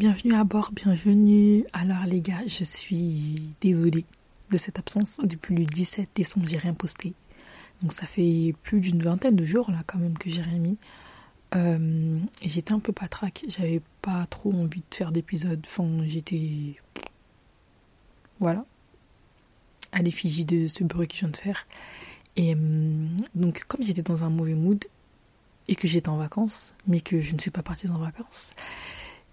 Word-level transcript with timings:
Bienvenue 0.00 0.32
à 0.32 0.44
bord, 0.44 0.70
bienvenue. 0.72 1.66
Alors 1.74 2.06
les 2.06 2.22
gars, 2.22 2.40
je 2.46 2.64
suis 2.64 3.52
désolée 3.60 4.06
de 4.50 4.56
cette 4.56 4.78
absence. 4.78 5.20
Depuis 5.22 5.54
le 5.54 5.66
17 5.66 6.08
décembre, 6.14 6.48
j'ai 6.48 6.56
rien 6.56 6.72
posté. 6.72 7.12
Donc 7.82 7.92
ça 7.92 8.06
fait 8.06 8.54
plus 8.62 8.80
d'une 8.80 9.02
vingtaine 9.02 9.36
de 9.36 9.44
jours 9.44 9.70
là 9.70 9.82
quand 9.86 9.98
même 9.98 10.16
que 10.16 10.30
j'ai 10.30 10.40
rien 10.40 10.56
mis. 10.56 10.78
Euh, 11.54 12.18
j'étais 12.42 12.72
un 12.72 12.78
peu 12.78 12.94
patraque, 12.94 13.44
j'avais 13.46 13.82
pas 14.00 14.24
trop 14.24 14.54
envie 14.54 14.80
de 14.80 14.94
faire 14.94 15.12
d'épisodes. 15.12 15.60
Enfin, 15.66 15.86
j'étais. 16.06 16.76
Voilà. 18.38 18.64
À 19.92 20.00
l'effigie 20.00 20.46
de 20.46 20.66
ce 20.68 20.82
bruit 20.82 21.08
que 21.08 21.14
je 21.14 21.20
viens 21.20 21.28
de 21.28 21.36
faire. 21.36 21.66
Et 22.36 22.54
euh, 22.54 23.06
donc, 23.34 23.64
comme 23.68 23.84
j'étais 23.84 24.00
dans 24.00 24.24
un 24.24 24.30
mauvais 24.30 24.54
mood 24.54 24.82
et 25.68 25.76
que 25.76 25.86
j'étais 25.86 26.08
en 26.08 26.16
vacances, 26.16 26.72
mais 26.86 27.02
que 27.02 27.20
je 27.20 27.34
ne 27.34 27.38
suis 27.38 27.50
pas 27.50 27.62
partie 27.62 27.86
en 27.90 27.98
vacances, 27.98 28.52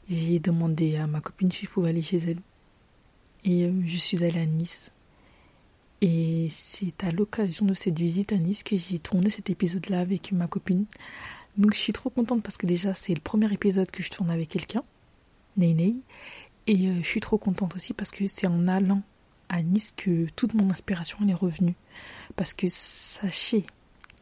j'ai 0.10 0.40
demandé 0.40 0.96
à 0.98 1.08
ma 1.08 1.22
copine 1.22 1.52
si 1.52 1.66
je 1.66 1.70
pouvais 1.70 1.90
aller 1.90 2.04
chez 2.04 2.18
elle. 2.18 2.40
Et 3.44 3.66
euh, 3.66 3.72
je 3.86 3.98
suis 3.98 4.24
allée 4.24 4.40
à 4.40 4.46
Nice. 4.46 4.92
Et 6.02 6.48
c'est 6.50 7.04
à 7.04 7.12
l'occasion 7.12 7.66
de 7.66 7.74
cette 7.74 7.98
visite 7.98 8.32
à 8.32 8.38
Nice 8.38 8.64
que 8.64 8.78
j'ai 8.78 9.00
tourné 9.00 9.30
cet 9.30 9.50
épisode-là 9.50 10.00
avec 10.00 10.32
ma 10.32 10.48
copine. 10.48 10.86
Donc 11.58 11.74
je 11.74 11.80
suis 11.80 11.94
trop 11.94 12.10
contente 12.10 12.44
parce 12.44 12.58
que 12.58 12.68
déjà 12.68 12.94
c'est 12.94 13.14
le 13.14 13.20
premier 13.20 13.52
épisode 13.52 13.90
que 13.90 14.04
je 14.04 14.10
tourne 14.10 14.30
avec 14.30 14.50
quelqu'un, 14.50 14.84
Ney 15.58 15.74
Ney. 15.74 15.96
Et 16.68 16.88
euh, 16.88 17.00
je 17.02 17.08
suis 17.08 17.22
trop 17.22 17.38
contente 17.38 17.76
aussi 17.76 17.94
parce 17.94 18.12
que 18.12 18.28
c'est 18.28 18.48
en 18.48 18.68
allant 18.68 19.02
à 19.50 19.62
Nice 19.64 19.94
que 19.96 20.28
toute 20.36 20.54
mon 20.54 20.70
inspiration 20.70 21.18
est 21.28 21.34
revenue. 21.34 21.76
Parce 22.36 22.54
que 22.54 22.68
sachez 22.70 23.66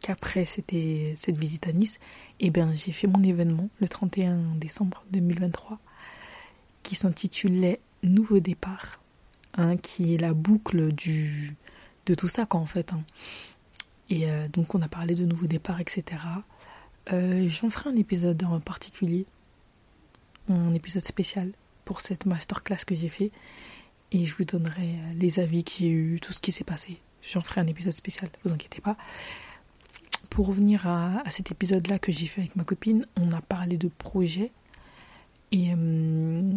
qu'après 0.06 0.46
c'était 0.46 1.14
cette 1.16 1.36
visite 1.36 1.66
à 1.66 1.74
Nice, 1.74 1.98
eh 2.40 2.52
bien 2.52 2.72
j'ai 2.76 2.92
fait 2.92 3.08
mon 3.08 3.24
événement 3.24 3.70
le 3.80 3.90
31 3.90 4.38
décembre 4.56 5.04
2023 5.10 5.80
qui 6.84 6.94
s'intitulait 6.94 7.80
Nouveau 8.04 8.38
départ, 8.38 9.00
hein, 9.56 9.78
qui 9.78 10.14
est 10.14 10.18
la 10.20 10.36
boucle 10.36 10.94
du 10.94 11.56
de 12.06 12.14
tout 12.14 12.28
ça 12.28 12.46
quoi 12.46 12.60
en 12.60 12.68
fait. 12.68 12.94
Hein. 12.94 13.04
Et 14.12 14.30
euh, 14.30 14.48
donc 14.48 14.76
on 14.76 14.82
a 14.84 14.88
parlé 14.88 15.16
de 15.16 15.26
nouveau 15.26 15.48
départ, 15.48 15.82
etc. 15.82 16.22
Euh, 17.12 17.50
J'en 17.50 17.72
ferai 17.72 17.90
un 17.90 17.96
épisode 17.96 18.44
en 18.44 18.60
particulier, 18.60 19.26
un 20.50 20.72
épisode 20.74 21.04
spécial 21.04 21.52
pour 21.84 22.02
cette 22.02 22.28
masterclass 22.28 22.86
que 22.86 22.94
j'ai 22.94 23.10
fait. 23.10 23.32
Et 24.12 24.26
je 24.26 24.36
vous 24.36 24.44
donnerai 24.44 25.00
les 25.16 25.40
avis 25.40 25.64
que 25.64 25.72
j'ai 25.72 25.90
eu, 25.90 26.20
tout 26.20 26.32
ce 26.32 26.40
qui 26.40 26.52
s'est 26.52 26.64
passé. 26.64 27.02
J'en 27.24 27.42
ferai 27.42 27.62
un 27.62 27.68
épisode 27.68 27.94
spécial, 27.94 28.30
vous 28.44 28.54
inquiétez 28.54 28.82
pas. 28.82 28.98
Pour 30.30 30.48
revenir 30.48 30.88
à, 30.88 31.24
cet 31.30 31.52
épisode-là 31.52 32.00
que 32.00 32.12
j'ai 32.12 32.26
fait 32.26 32.42
avec 32.42 32.56
ma 32.56 32.64
copine, 32.64 33.06
on 33.20 33.32
a 33.32 33.42
parlé 33.42 33.78
de 33.78 33.88
projet. 33.88 34.52
Et 35.52 35.72
euh, 35.72 36.52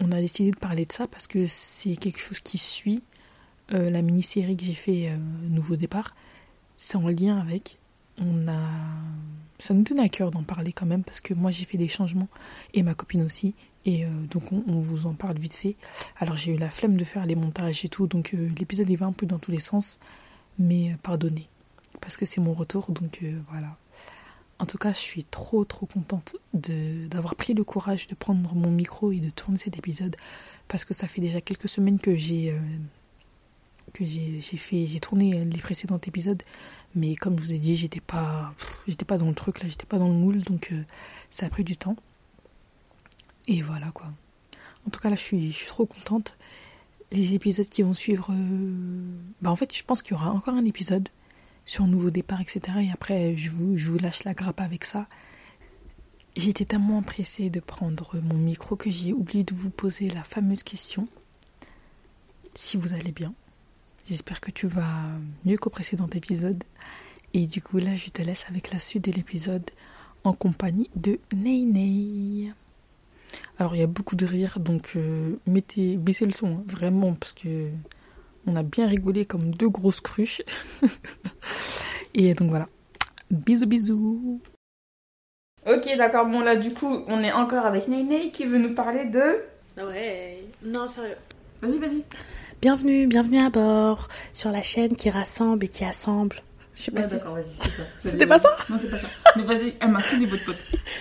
on 0.00 0.12
a 0.12 0.20
décidé 0.20 0.50
de 0.50 0.56
parler 0.56 0.86
de 0.86 0.92
ça 0.92 1.06
parce 1.06 1.26
que 1.26 1.46
c'est 1.46 1.96
quelque 1.96 2.20
chose 2.20 2.40
qui 2.40 2.58
suit 2.58 3.02
euh, 3.72 3.90
la 3.90 4.02
mini-série 4.02 4.56
que 4.56 4.64
j'ai 4.64 4.74
fait 4.74 5.10
euh, 5.10 5.16
Nouveau 5.48 5.76
Départ. 5.76 6.14
C'est 6.76 6.96
en 6.96 7.08
lien 7.08 7.38
avec. 7.38 7.78
On 8.18 8.48
a. 8.48 8.60
Ça 9.58 9.72
nous 9.72 9.84
tenait 9.84 10.02
à 10.02 10.08
cœur 10.08 10.30
d'en 10.30 10.42
parler 10.42 10.72
quand 10.72 10.86
même 10.86 11.02
parce 11.02 11.20
que 11.20 11.32
moi 11.32 11.50
j'ai 11.50 11.64
fait 11.64 11.78
des 11.78 11.88
changements 11.88 12.28
et 12.74 12.82
ma 12.82 12.94
copine 12.94 13.22
aussi. 13.22 13.54
Et 13.86 14.04
donc 14.30 14.52
on, 14.52 14.80
vous 14.80 15.06
en 15.06 15.14
parle 15.14 15.38
vite 15.38 15.54
fait. 15.54 15.76
Alors 16.18 16.36
j'ai 16.36 16.52
eu 16.52 16.58
la 16.58 16.68
flemme 16.68 16.96
de 16.96 17.04
faire 17.04 17.24
les 17.24 17.36
montages 17.36 17.84
et 17.84 17.88
tout, 17.88 18.06
donc 18.06 18.34
l'épisode 18.58 18.90
il 18.90 18.96
va 18.96 19.06
un 19.06 19.12
peu 19.12 19.26
dans 19.26 19.38
tous 19.38 19.52
les 19.52 19.60
sens, 19.60 19.98
mais 20.58 20.96
pardonnez, 21.02 21.48
parce 22.00 22.16
que 22.16 22.26
c'est 22.26 22.40
mon 22.40 22.52
retour, 22.52 22.90
donc 22.90 23.22
voilà. 23.50 23.76
En 24.58 24.66
tout 24.66 24.78
cas, 24.78 24.92
je 24.92 24.98
suis 24.98 25.24
trop 25.24 25.64
trop 25.64 25.86
contente 25.86 26.36
d'avoir 26.54 27.34
pris 27.34 27.54
le 27.54 27.64
courage 27.64 28.06
de 28.06 28.14
prendre 28.14 28.54
mon 28.54 28.70
micro 28.70 29.12
et 29.12 29.20
de 29.20 29.30
tourner 29.30 29.58
cet 29.58 29.76
épisode, 29.76 30.16
parce 30.68 30.84
que 30.84 30.94
ça 30.94 31.08
fait 31.08 31.20
déjà 31.20 31.40
quelques 31.40 31.68
semaines 31.68 31.98
que 31.98 32.16
j'ai 32.16 32.58
que 33.92 34.04
j'ai 34.04 34.40
fait 34.40 34.86
j'ai 34.86 35.00
tourné 35.00 35.44
les 35.44 35.58
précédents 35.58 36.00
épisodes 36.04 36.42
mais 36.96 37.14
comme 37.14 37.38
je 37.38 37.44
vous 37.44 37.52
ai 37.54 37.58
dit 37.58 37.76
j'étais 37.76 38.00
pas 38.00 38.52
j'étais 38.88 39.04
pas 39.04 39.16
dans 39.16 39.28
le 39.28 39.34
truc 39.34 39.62
là 39.62 39.68
j'étais 39.68 39.86
pas 39.86 39.98
dans 39.98 40.08
le 40.08 40.14
moule 40.14 40.42
donc 40.42 40.74
ça 41.30 41.46
a 41.46 41.48
pris 41.48 41.64
du 41.64 41.76
temps 41.76 41.96
et 43.48 43.62
voilà 43.62 43.90
quoi. 43.92 44.06
En 44.86 44.90
tout 44.90 45.00
cas, 45.00 45.08
là, 45.10 45.16
je 45.16 45.20
suis, 45.20 45.52
je 45.52 45.56
suis 45.56 45.66
trop 45.66 45.86
contente. 45.86 46.36
Les 47.12 47.34
épisodes 47.34 47.68
qui 47.68 47.82
vont 47.82 47.94
suivre. 47.94 48.28
Euh, 48.30 49.18
bah, 49.40 49.50
en 49.50 49.56
fait, 49.56 49.76
je 49.76 49.84
pense 49.84 50.02
qu'il 50.02 50.12
y 50.12 50.14
aura 50.14 50.30
encore 50.30 50.54
un 50.54 50.64
épisode 50.64 51.08
sur 51.66 51.86
nouveau 51.86 52.10
départ, 52.10 52.40
etc. 52.40 52.60
Et 52.80 52.90
après, 52.90 53.36
je 53.36 53.50
vous, 53.50 53.76
je 53.76 53.90
vous 53.90 53.98
lâche 53.98 54.24
la 54.24 54.34
grappe 54.34 54.60
avec 54.60 54.84
ça. 54.84 55.06
J'étais 56.36 56.64
tellement 56.64 57.02
pressée 57.02 57.50
de 57.50 57.60
prendre 57.60 58.18
mon 58.20 58.36
micro 58.36 58.76
que 58.76 58.90
j'ai 58.90 59.12
oublié 59.12 59.42
de 59.42 59.54
vous 59.54 59.70
poser 59.70 60.08
la 60.08 60.22
fameuse 60.22 60.62
question. 60.62 61.08
Si 62.54 62.76
vous 62.76 62.94
allez 62.94 63.12
bien. 63.12 63.34
J'espère 64.06 64.40
que 64.40 64.50
tu 64.50 64.68
vas 64.68 65.02
mieux 65.44 65.56
qu'au 65.56 65.70
précédent 65.70 66.08
épisode. 66.14 66.62
Et 67.34 67.46
du 67.46 67.60
coup, 67.60 67.78
là, 67.78 67.94
je 67.96 68.08
te 68.10 68.22
laisse 68.22 68.46
avec 68.48 68.70
la 68.72 68.78
suite 68.78 69.04
de 69.04 69.12
l'épisode 69.12 69.68
en 70.24 70.32
compagnie 70.32 70.90
de 70.94 71.18
Ney 71.34 71.64
Ney. 71.64 72.52
Alors 73.58 73.74
il 73.74 73.80
y 73.80 73.82
a 73.82 73.86
beaucoup 73.86 74.16
de 74.16 74.26
rire, 74.26 74.60
donc 74.60 74.92
euh, 74.96 75.36
mettez, 75.46 75.96
baissez 75.96 76.26
le 76.26 76.32
son, 76.32 76.58
hein, 76.58 76.64
vraiment, 76.66 77.14
parce 77.14 77.32
que 77.32 77.70
on 78.46 78.56
a 78.56 78.62
bien 78.62 78.86
rigolé 78.86 79.24
comme 79.24 79.54
deux 79.54 79.68
grosses 79.68 80.00
cruches. 80.00 80.42
Et 82.14 82.34
donc 82.34 82.50
voilà. 82.50 82.68
Bisous 83.30 83.66
bisous. 83.66 84.40
Ok 85.66 85.88
d'accord, 85.98 86.26
bon 86.26 86.40
là 86.40 86.54
du 86.54 86.72
coup 86.72 87.04
on 87.08 87.22
est 87.22 87.32
encore 87.32 87.66
avec 87.66 87.88
Ney 87.88 88.30
qui 88.30 88.44
veut 88.44 88.58
nous 88.58 88.74
parler 88.74 89.06
de... 89.06 89.42
Ouais, 89.76 90.44
non 90.62 90.86
sérieux. 90.86 91.16
Vas-y 91.60 91.78
vas-y. 91.78 92.04
Bienvenue, 92.62 93.06
bienvenue 93.06 93.40
à 93.40 93.50
bord 93.50 94.08
sur 94.32 94.52
la 94.52 94.62
chaîne 94.62 94.94
qui 94.94 95.10
rassemble 95.10 95.64
et 95.64 95.68
qui 95.68 95.84
assemble. 95.84 96.36
Je 96.74 96.82
sais 96.82 96.90
pas 96.90 97.02
si 97.02 97.16
d'accord, 97.16 97.34
vas-y, 97.34 97.44
c'est 97.60 97.70
ça. 97.70 97.82
C'était 98.00 98.26
pas 98.26 98.38
ça 98.38 98.56
Non, 98.70 98.76
c'est 98.78 98.90
pas 98.90 98.98
ça. 98.98 99.08
Mais 99.34 99.42
vas-y, 99.42 99.74
elle 99.80 99.90
m'a 99.90 100.00
soulevé 100.00 100.26
votre 100.26 100.44
pote. 100.44 100.56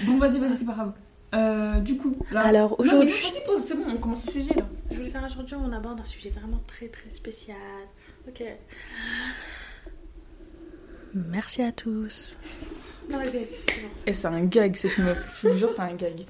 Bon, 0.06 0.18
vas-y, 0.18 0.40
vas-y, 0.40 0.58
c'est 0.58 0.66
pas 0.66 0.74
grave. 0.74 0.94
Euh, 1.34 1.80
du 1.80 1.98
coup, 1.98 2.16
là. 2.32 2.42
Alors 2.42 2.80
aujourd'hui. 2.80 3.12
c'est 3.12 3.76
bon, 3.76 3.86
on 3.88 3.98
commence 3.98 4.26
le 4.28 4.32
sujet 4.32 4.54
là. 4.54 4.68
Je 4.92 4.98
voulais 4.98 5.10
faire 5.10 5.26
aujourd'hui, 5.26 5.56
on 5.56 5.72
aborde 5.72 6.00
un 6.00 6.06
sujet 6.06 6.30
vraiment 6.30 6.62
très 6.68 6.88
très 6.88 7.10
spécial. 7.10 7.58
Ok. 8.28 8.44
Merci 11.14 11.62
à 11.62 11.72
tous. 11.72 12.38
Non, 13.10 13.20
Et 14.06 14.14
c'est 14.14 14.28
un 14.28 14.46
gag 14.46 14.76
cette 14.76 14.98
meuf, 14.98 15.40
je 15.42 15.48
vous 15.48 15.58
jure, 15.58 15.70
c'est 15.70 15.82
un 15.82 15.94
gag. 15.94 16.26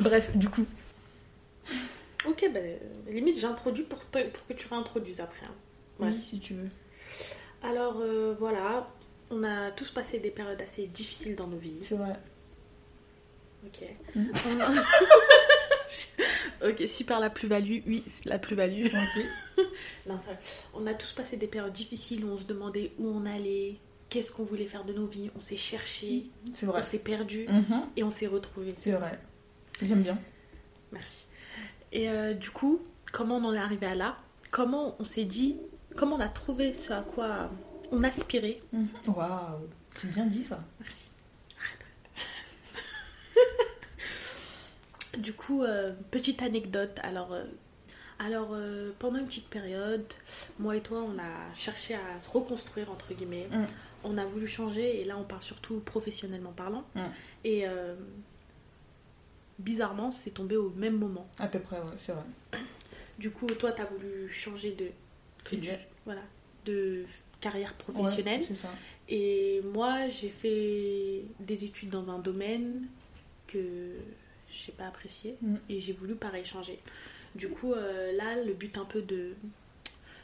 Bref, 0.00 0.36
du 0.36 0.48
coup. 0.48 0.66
Ok, 2.28 2.50
ben 2.52 2.78
limite 3.08 3.38
j'introduis 3.38 3.84
pour, 3.84 4.00
pour 4.00 4.46
que 4.48 4.52
tu 4.52 4.66
réintroduises 4.68 5.20
après. 5.20 5.46
Hein. 5.46 5.54
Oui, 6.00 6.20
si 6.20 6.40
tu 6.40 6.54
veux. 6.54 6.68
Alors 7.62 7.96
euh, 8.00 8.34
voilà, 8.38 8.88
on 9.30 9.42
a 9.44 9.70
tous 9.70 9.90
passé 9.90 10.18
des 10.18 10.30
périodes 10.30 10.60
assez 10.60 10.86
difficiles 10.86 11.36
dans 11.36 11.46
nos 11.46 11.58
vies. 11.58 11.78
C'est 11.82 11.96
vrai. 11.96 12.16
Ok. 13.66 13.84
ok, 16.64 16.88
super 16.88 17.20
la 17.20 17.30
plus-value. 17.30 17.80
Oui, 17.86 18.04
la 18.24 18.38
plus-value. 18.38 18.86
non, 20.08 20.16
on 20.74 20.86
a 20.86 20.94
tous 20.94 21.12
passé 21.12 21.36
des 21.36 21.46
périodes 21.46 21.72
difficiles 21.72 22.24
où 22.24 22.28
on 22.28 22.36
se 22.36 22.44
demandait 22.44 22.92
où 22.98 23.08
on 23.08 23.26
allait, 23.26 23.76
qu'est-ce 24.08 24.32
qu'on 24.32 24.44
voulait 24.44 24.66
faire 24.66 24.84
de 24.84 24.92
nos 24.92 25.06
vies. 25.06 25.30
On 25.36 25.40
s'est 25.40 25.56
cherché, 25.56 26.26
vrai. 26.62 26.80
on 26.80 26.82
s'est 26.82 26.98
perdu 26.98 27.46
mhm. 27.48 27.86
et 27.96 28.04
on 28.04 28.10
s'est 28.10 28.26
retrouvé. 28.26 28.74
C'est 28.76 28.92
vrai. 28.92 29.18
J'aime 29.82 30.02
bien. 30.02 30.18
Merci. 30.92 31.24
Et 31.92 32.08
euh, 32.08 32.34
du 32.34 32.50
coup, 32.50 32.80
comment 33.12 33.36
on 33.36 33.44
en 33.44 33.54
est 33.54 33.58
arrivé 33.58 33.86
à 33.86 33.94
là? 33.94 34.16
Comment 34.50 34.96
on 34.98 35.04
s'est 35.04 35.24
dit 35.24 35.56
Comment 35.96 36.16
on 36.16 36.20
a 36.20 36.28
trouvé 36.28 36.74
ce 36.74 36.92
à 36.92 37.02
quoi 37.02 37.48
on 37.90 38.04
aspirait? 38.04 38.60
Mhm. 38.72 38.88
Waouh, 39.08 39.68
c'est 39.94 40.12
bien 40.12 40.26
dit 40.26 40.44
ça. 40.44 40.62
Merci. 40.78 41.10
Du 45.18 45.32
coup, 45.32 45.62
euh, 45.62 45.92
petite 46.10 46.42
anecdote. 46.42 46.98
Alors, 47.02 47.32
euh, 47.32 47.44
alors 48.18 48.50
euh, 48.52 48.92
pendant 48.98 49.18
une 49.18 49.26
petite 49.26 49.48
période, 49.48 50.04
moi 50.58 50.76
et 50.76 50.82
toi, 50.82 51.02
on 51.02 51.18
a 51.18 51.54
cherché 51.54 51.94
à 51.94 52.20
se 52.20 52.30
reconstruire, 52.30 52.90
entre 52.90 53.14
guillemets. 53.14 53.48
Mm. 53.50 53.64
On 54.04 54.18
a 54.18 54.26
voulu 54.26 54.46
changer, 54.46 55.00
et 55.00 55.04
là, 55.04 55.16
on 55.18 55.24
parle 55.24 55.42
surtout 55.42 55.80
professionnellement 55.80 56.52
parlant. 56.52 56.84
Mm. 56.94 57.02
Et 57.44 57.64
bizarrement, 59.58 60.10
c'est 60.10 60.30
tombé 60.30 60.56
au 60.56 60.70
même 60.70 60.96
moment. 60.96 61.26
À 61.38 61.46
peu 61.46 61.58
près, 61.58 61.76
ouais, 61.76 61.96
c'est 61.98 62.12
vrai. 62.12 62.24
Du 63.18 63.30
coup, 63.30 63.46
toi, 63.46 63.72
tu 63.72 63.80
as 63.80 63.86
voulu 63.86 64.30
changer 64.30 64.72
de, 64.72 64.90
voilà, 66.04 66.20
de 66.66 67.06
carrière 67.40 67.72
professionnelle. 67.72 68.44
ça. 68.54 68.68
Et 69.08 69.62
moi, 69.72 70.08
j'ai 70.10 70.28
fait 70.28 71.22
des 71.40 71.64
études 71.64 71.88
dans 71.88 72.10
un 72.10 72.18
domaine 72.18 72.86
que 73.46 73.94
j'ai 74.50 74.72
pas 74.72 74.86
apprécié 74.86 75.36
Mm. 75.42 75.54
et 75.68 75.78
j'ai 75.80 75.92
voulu 75.92 76.14
pareil 76.14 76.44
changer. 76.44 76.78
Du 77.34 77.48
coup, 77.48 77.72
euh, 77.72 78.12
là, 78.16 78.42
le 78.44 78.54
but 78.54 78.78
un 78.78 78.84
peu 78.84 79.02
de, 79.02 79.32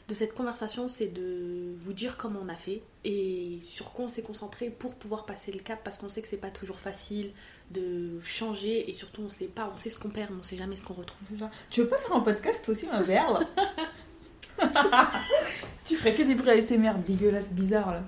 de 0.07 0.13
cette 0.13 0.33
conversation, 0.33 0.87
c'est 0.87 1.07
de 1.07 1.75
vous 1.85 1.93
dire 1.93 2.17
comment 2.17 2.39
on 2.43 2.49
a 2.49 2.55
fait 2.55 2.81
et 3.05 3.59
sur 3.61 3.91
quoi 3.91 4.05
on 4.05 4.07
s'est 4.07 4.21
concentré 4.23 4.69
pour 4.69 4.95
pouvoir 4.95 5.25
passer 5.25 5.51
le 5.51 5.59
cap 5.59 5.79
parce 5.83 5.97
qu'on 5.97 6.09
sait 6.09 6.21
que 6.21 6.27
c'est 6.27 6.37
pas 6.37 6.49
toujours 6.51 6.79
facile 6.79 7.31
de 7.71 8.19
changer 8.23 8.89
et 8.89 8.93
surtout 8.93 9.21
on 9.23 9.29
sait 9.29 9.45
pas, 9.45 9.69
on 9.71 9.75
sait 9.75 9.89
ce 9.89 9.97
qu'on 9.99 10.09
perd, 10.09 10.31
mais 10.31 10.37
on 10.39 10.43
sait 10.43 10.57
jamais 10.57 10.75
ce 10.75 10.83
qu'on 10.83 10.93
retrouve. 10.93 11.47
Tu 11.69 11.81
veux 11.81 11.87
pas 11.87 11.97
faire 11.97 12.15
un 12.15 12.21
podcast 12.21 12.67
aussi, 12.69 12.85
ma 12.87 13.01
verle 13.01 13.45
Tu 15.85 15.95
ferais 15.97 16.13
que 16.15 16.23
des 16.23 16.35
bruits 16.35 16.51
ASMR 16.51 16.93
dégueulasses, 17.05 17.49
bizarres 17.51 17.91
là. 17.93 18.03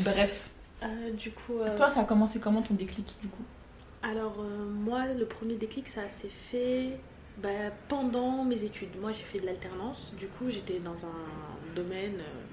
Bref. 0.00 0.48
Euh, 0.82 1.10
du 1.12 1.30
coup, 1.32 1.58
euh, 1.58 1.76
Toi, 1.76 1.90
ça 1.90 2.00
a 2.00 2.04
commencé 2.04 2.38
comment 2.38 2.62
ton 2.62 2.74
déclic 2.74 3.16
du 3.20 3.28
coup? 3.28 3.42
Alors 4.02 4.40
euh, 4.40 4.64
moi, 4.66 5.06
le 5.12 5.24
premier 5.26 5.54
déclic, 5.56 5.88
ça 5.88 6.08
s'est 6.08 6.28
fait 6.28 6.98
bah, 7.38 7.70
pendant 7.88 8.44
mes 8.44 8.64
études. 8.64 8.98
Moi, 9.00 9.12
j'ai 9.12 9.24
fait 9.24 9.38
de 9.40 9.46
l'alternance. 9.46 10.12
Du 10.16 10.26
coup, 10.28 10.50
j'étais 10.50 10.78
dans 10.80 11.06
un 11.06 11.14
domaine... 11.74 12.20
euh, 12.20 12.44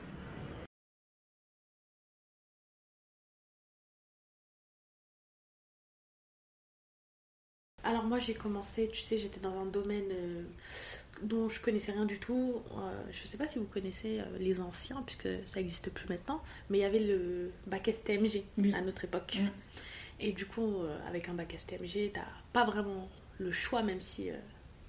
Alors 7.83 8.03
moi, 8.03 8.19
j'ai 8.19 8.33
commencé, 8.33 8.89
tu 8.91 9.01
sais, 9.01 9.17
j'étais 9.17 9.39
dans 9.39 9.55
un 9.59 9.65
domaine 9.65 10.11
euh, 10.11 10.43
dont 11.21 11.49
je 11.49 11.61
connaissais 11.61 11.91
rien 11.91 12.05
du 12.05 12.19
tout. 12.19 12.63
Euh, 12.77 13.03
je 13.11 13.25
sais 13.27 13.37
pas 13.37 13.45
si 13.45 13.59
vous 13.59 13.65
connaissez 13.65 14.19
euh, 14.21 14.25
les 14.39 14.59
anciens, 14.61 15.03
puisque 15.03 15.29
ça 15.47 15.59
n'existe 15.59 15.91
plus 15.91 16.09
maintenant, 16.09 16.41
mais 16.69 16.79
il 16.79 16.81
y 16.81 16.85
avait 16.85 16.99
le 16.99 17.51
bac 17.67 17.87
STMG 17.87 18.45
Oui. 18.57 18.73
à 18.73 18.81
notre 18.81 19.05
époque. 19.05 19.37
Et 20.19 20.31
du 20.31 20.45
coup, 20.45 20.77
euh, 20.81 20.97
avec 21.07 21.27
un 21.29 21.33
bac 21.33 21.53
STMG, 21.57 22.11
t'as 22.13 22.21
pas 22.53 22.63
vraiment 22.65 23.09
le 23.37 23.51
choix, 23.51 23.83
même 23.83 23.99
si 24.01 24.29
euh, 24.31 24.35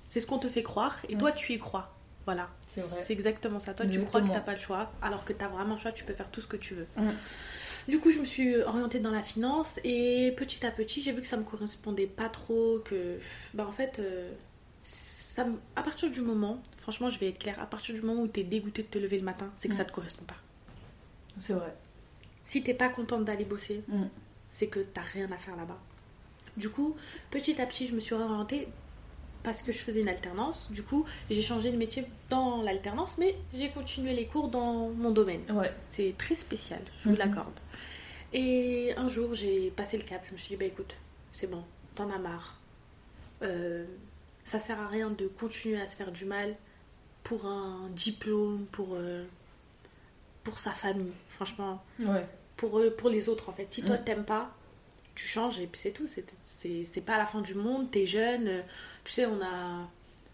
c'est 0.09 0.21
ce 0.21 0.27
qu'on 0.27 0.39
te 0.39 0.49
fait 0.49 0.63
croire. 0.63 0.97
Et 1.09 1.17
toi, 1.19 1.33
tu 1.33 1.53
y 1.53 1.59
crois. 1.59 1.93
Voilà. 2.25 2.49
C'est 3.05 3.13
exactement 3.13 3.59
ça. 3.61 3.73
Toi, 3.75 3.87
tu 3.87 3.99
crois 4.07 4.21
que 4.21 4.27
t'as 4.35 4.41
pas 4.41 4.55
le 4.55 4.61
choix, 4.61 4.93
alors 5.03 5.25
que 5.25 5.33
t'as 5.33 5.49
vraiment 5.49 5.75
le 5.75 5.81
choix, 5.81 5.93
tu 5.93 6.05
peux 6.05 6.13
faire 6.15 6.31
tout 6.31 6.41
ce 6.41 6.47
que 6.47 6.57
tu 6.57 6.75
veux. 6.75 6.87
Du 7.89 8.01
coup, 8.01 8.11
je 8.11 8.19
me 8.19 8.25
suis 8.25 8.57
orientée 8.63 8.99
dans 8.99 9.13
la 9.13 9.23
finance 9.23 9.79
et 9.85 10.33
petit 10.37 10.67
à 10.67 10.73
petit, 10.73 11.03
j'ai 11.03 11.13
vu 11.13 11.21
que 11.23 11.27
ça 11.29 11.37
me 11.37 11.45
correspondait 11.45 12.09
pas 12.09 12.29
trop, 12.29 12.81
que 12.85 13.19
bah 13.55 13.65
en 13.65 13.71
fait, 13.71 14.01
euh, 14.01 14.33
ça 14.83 15.45
me- 15.45 15.59
à 15.77 15.83
partir 15.85 16.11
du 16.11 16.21
moment, 16.21 16.61
franchement, 16.79 17.11
je 17.11 17.19
vais 17.21 17.29
être 17.29 17.39
claire, 17.39 17.61
à 17.61 17.67
partir 17.67 17.95
du 17.95 18.03
moment 18.03 18.23
où 18.23 18.27
t'es 18.27 18.43
dégoûté 18.43 18.83
de 18.83 18.89
te 18.89 18.99
lever 18.99 19.19
le 19.19 19.25
matin, 19.25 19.53
c'est 19.57 19.69
que 19.69 19.75
ça 19.75 19.85
te 19.85 19.93
correspond 19.93 20.25
pas. 20.25 20.37
C'est 21.39 21.53
vrai. 21.53 21.73
Si 22.45 22.63
t'es 22.63 22.75
pas 22.75 22.89
contente 22.89 23.25
d'aller 23.25 23.45
bosser. 23.45 23.83
C'est 24.57 24.69
que 24.69 24.81
t'as 24.81 25.03
rien 25.03 25.31
à 25.33 25.37
faire 25.37 25.55
là-bas. 25.55 25.79
Du 26.57 26.71
coup, 26.71 26.97
petit 27.31 27.61
à 27.61 27.67
petit, 27.67 27.87
je 27.87 27.95
me 27.95 28.01
suis 28.01 28.15
réorientée 28.15 28.69
parce 29.43 29.61
que 29.61 29.71
je 29.71 29.79
faisais 29.79 30.01
une 30.01 30.09
alternance. 30.09 30.73
Du 30.73 30.83
coup, 30.83 31.05
j'ai 31.29 31.43
changé 31.43 31.71
de 31.71 31.77
métier 31.77 32.07
dans 32.31 32.63
l'alternance, 32.63 33.19
mais 33.19 33.37
j'ai 33.53 33.71
continué 33.71 34.15
les 34.15 34.25
cours 34.25 34.49
dans 34.49 34.89
mon 34.89 35.11
domaine. 35.11 35.43
Ouais. 35.53 35.71
C'est 35.89 36.15
très 36.17 36.35
spécial, 36.35 36.81
je 37.01 37.11
vous 37.11 37.15
Mhm. 37.15 37.19
l'accorde. 37.19 37.61
Et 38.33 38.95
un 38.97 39.09
jour, 39.09 39.35
j'ai 39.35 39.71
passé 39.73 39.99
le 39.99 40.05
cap. 40.05 40.25
Je 40.27 40.33
me 40.33 40.39
suis 40.39 40.49
dit, 40.49 40.57
bah 40.57 40.65
écoute, 40.65 40.95
c'est 41.33 41.51
bon, 41.51 41.63
t'en 41.95 42.11
as 42.11 42.19
marre. 42.19 42.59
Euh, 43.43 43.85
ça 44.45 44.59
sert 44.59 44.81
à 44.81 44.89
rien 44.89 45.11
de 45.11 45.27
continuer 45.29 45.79
à 45.79 45.87
se 45.87 45.97
faire 45.97 46.11
du 46.11 46.25
mal 46.25 46.57
pour 47.25 47.45
un 47.45 47.87
diplôme, 47.91 48.65
pour, 48.73 48.89
euh, 48.95 49.27
pour 50.45 50.59
sa 50.59 50.71
famille. 50.73 51.13
Franchement, 51.29 51.83
Ouais. 52.01 52.27
Pour, 52.57 52.79
eux- 52.79 52.91
pour 52.91 53.09
les 53.11 53.29
autres 53.29 53.49
en 53.49 53.53
fait. 53.53 53.67
Si 53.71 53.83
toi 53.83 53.97
Mm. 53.97 54.05
t'aimes 54.05 54.25
pas, 54.25 54.51
tu 55.15 55.27
changes 55.27 55.59
et 55.61 55.67
puis 55.67 55.81
c'est 55.81 55.93
tout. 55.93 56.07
C'est- 56.07 57.01
pas 57.05 57.17
la 57.19 57.27
fin 57.27 57.41
du 57.41 57.55
monde, 57.55 57.91
t'es 57.91 58.05
jeune. 58.07 58.49
euh, 58.49 58.63
Tu 59.05 59.13
sais, 59.13 59.27
on 59.27 59.41
a. 59.43 59.89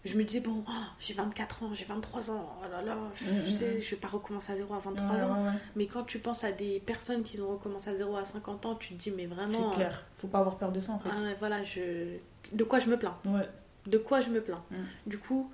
Je 0.05 0.17
me 0.17 0.23
disais, 0.25 0.41
bon, 0.41 0.65
oh, 0.67 0.71
j'ai 0.99 1.13
24 1.13 1.63
ans, 1.63 1.73
j'ai 1.73 1.85
23 1.85 2.29
ans, 2.29 2.57
oh 2.61 2.65
là 2.69 2.81
là, 2.81 2.97
je 3.15 3.23
Mm, 3.23 3.39
mm, 3.39 3.45
sais, 3.45 3.79
je 3.79 3.91
vais 3.91 3.95
pas 4.01 4.09
recommencer 4.09 4.51
à 4.51 4.57
zéro 4.57 4.73
à 4.73 4.79
23 4.79 5.15
Ouais, 5.15 5.21
ans. 5.23 5.45
ouais. 5.45 5.51
Mais 5.77 5.85
quand 5.87 6.03
tu 6.03 6.19
penses 6.19 6.43
à 6.43 6.51
des 6.51 6.81
personnes 6.81 7.23
qui 7.23 7.39
ont 7.39 7.47
recommencé 7.51 7.89
à 7.89 7.95
zéro 7.95 8.17
à 8.17 8.25
50 8.25 8.65
ans, 8.65 8.75
tu 8.75 8.93
te 8.95 8.99
dis, 9.01 9.11
mais 9.11 9.27
vraiment. 9.27 9.69
C'est 9.71 9.75
clair. 9.77 10.03
Faut 10.17 10.27
pas 10.27 10.39
avoir 10.39 10.57
peur 10.57 10.73
de 10.73 10.81
ça 10.81 10.91
en 10.91 10.99
fait. 10.99 11.07
euh, 11.07 11.13
ah 11.31 11.35
voilà, 11.39 11.63
je... 11.63 12.17
de 12.51 12.63
quoi 12.65 12.79
je 12.79 12.89
me 12.89 12.97
plains 12.97 13.15
Ouais. 13.25 13.47
de 13.87 13.97
quoi 13.97 14.19
je 14.19 14.29
me 14.29 14.41
plains. 14.41 14.61
Du 15.07 15.17
coup, 15.19 15.49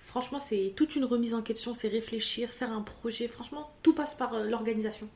franchement, 0.00 0.38
c'est 0.38 0.72
toute 0.76 0.94
une 0.96 1.04
remise 1.04 1.32
en 1.32 1.40
question, 1.42 1.72
c'est 1.72 1.88
réfléchir, 1.88 2.50
faire 2.50 2.72
un 2.72 2.82
projet. 2.82 3.26
Franchement, 3.28 3.70
tout 3.82 3.94
passe 3.94 4.14
par 4.14 4.34
euh, 4.34 4.44
l'organisation. 4.44 5.08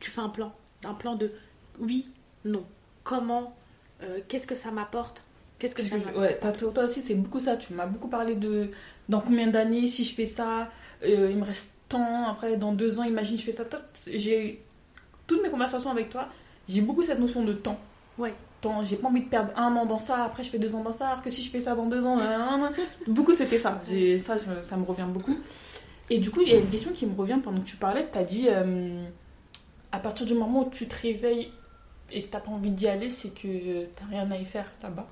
Tu 0.00 0.10
fais 0.10 0.20
un 0.20 0.28
plan, 0.28 0.52
un 0.84 0.94
plan 0.94 1.14
de 1.14 1.32
oui, 1.80 2.08
non. 2.44 2.64
Comment, 3.04 3.56
euh, 4.02 4.20
qu'est-ce 4.28 4.46
que 4.46 4.54
ça 4.54 4.70
m'apporte, 4.70 5.24
qu'est-ce 5.58 5.74
que 5.74 5.82
ça 5.82 5.96
m'apporte? 5.96 6.16
Ouais, 6.16 6.38
toi 6.38 6.52
toi 6.52 6.84
aussi, 6.84 7.02
c'est 7.02 7.14
beaucoup 7.14 7.40
ça. 7.40 7.56
Tu 7.56 7.72
m'as 7.72 7.86
beaucoup 7.86 8.08
parlé 8.08 8.34
de 8.34 8.70
dans 9.08 9.20
combien 9.20 9.46
d'années, 9.46 9.88
si 9.88 10.04
je 10.04 10.14
fais 10.14 10.26
ça, 10.26 10.70
euh, 11.02 11.28
il 11.30 11.38
me 11.38 11.44
reste 11.44 11.70
tant. 11.88 12.26
Après, 12.28 12.56
dans 12.56 12.72
deux 12.72 12.98
ans, 12.98 13.04
imagine, 13.04 13.38
je 13.38 13.44
fais 13.44 13.52
ça. 13.52 13.64
J'ai 14.06 14.62
toutes 15.26 15.42
mes 15.42 15.50
conversations 15.50 15.90
avec 15.90 16.10
toi, 16.10 16.28
j'ai 16.68 16.80
beaucoup 16.80 17.02
cette 17.02 17.18
notion 17.18 17.44
de 17.44 17.52
temps. 17.52 17.78
Ouais. 18.18 18.34
Temps, 18.60 18.84
j'ai 18.84 18.96
pas 18.96 19.08
envie 19.08 19.22
de 19.22 19.28
perdre 19.28 19.56
un 19.56 19.74
an 19.76 19.86
dans 19.86 20.00
ça, 20.00 20.24
après 20.24 20.42
je 20.42 20.50
fais 20.50 20.58
deux 20.58 20.74
ans 20.74 20.82
dans 20.82 20.92
ça, 20.92 21.10
alors 21.10 21.22
que 21.22 21.30
si 21.30 21.42
je 21.42 21.50
fais 21.50 21.60
ça 21.60 21.76
dans 21.76 21.86
deux 21.86 22.04
ans, 22.04 22.18
beaucoup 23.06 23.34
c'était 23.34 23.58
ça. 23.58 23.80
Ça, 24.24 24.36
ça 24.64 24.76
me 24.76 24.84
revient 24.84 25.06
beaucoup. 25.08 25.36
Et 26.10 26.18
du 26.18 26.30
coup, 26.30 26.40
il 26.40 26.48
y 26.48 26.54
a 26.54 26.58
une 26.58 26.68
question 26.70 26.92
qui 26.92 27.06
me 27.06 27.14
revient 27.16 27.38
pendant 27.42 27.60
que 27.60 27.66
tu 27.66 27.76
parlais. 27.76 28.08
Tu 28.10 28.18
as 28.18 28.24
dit, 28.24 28.46
euh, 28.48 29.04
à 29.92 29.98
partir 29.98 30.26
du 30.26 30.34
moment 30.34 30.66
où 30.66 30.70
tu 30.70 30.86
te 30.86 30.94
réveilles 31.00 31.50
et 32.10 32.22
que 32.22 32.28
t'as 32.28 32.40
pas 32.40 32.50
envie 32.50 32.70
d'y 32.70 32.88
aller, 32.88 33.10
c'est 33.10 33.30
que 33.30 33.84
t'as 33.96 34.06
rien 34.10 34.30
à 34.30 34.36
y 34.36 34.44
faire 34.44 34.66
là-bas. 34.82 35.06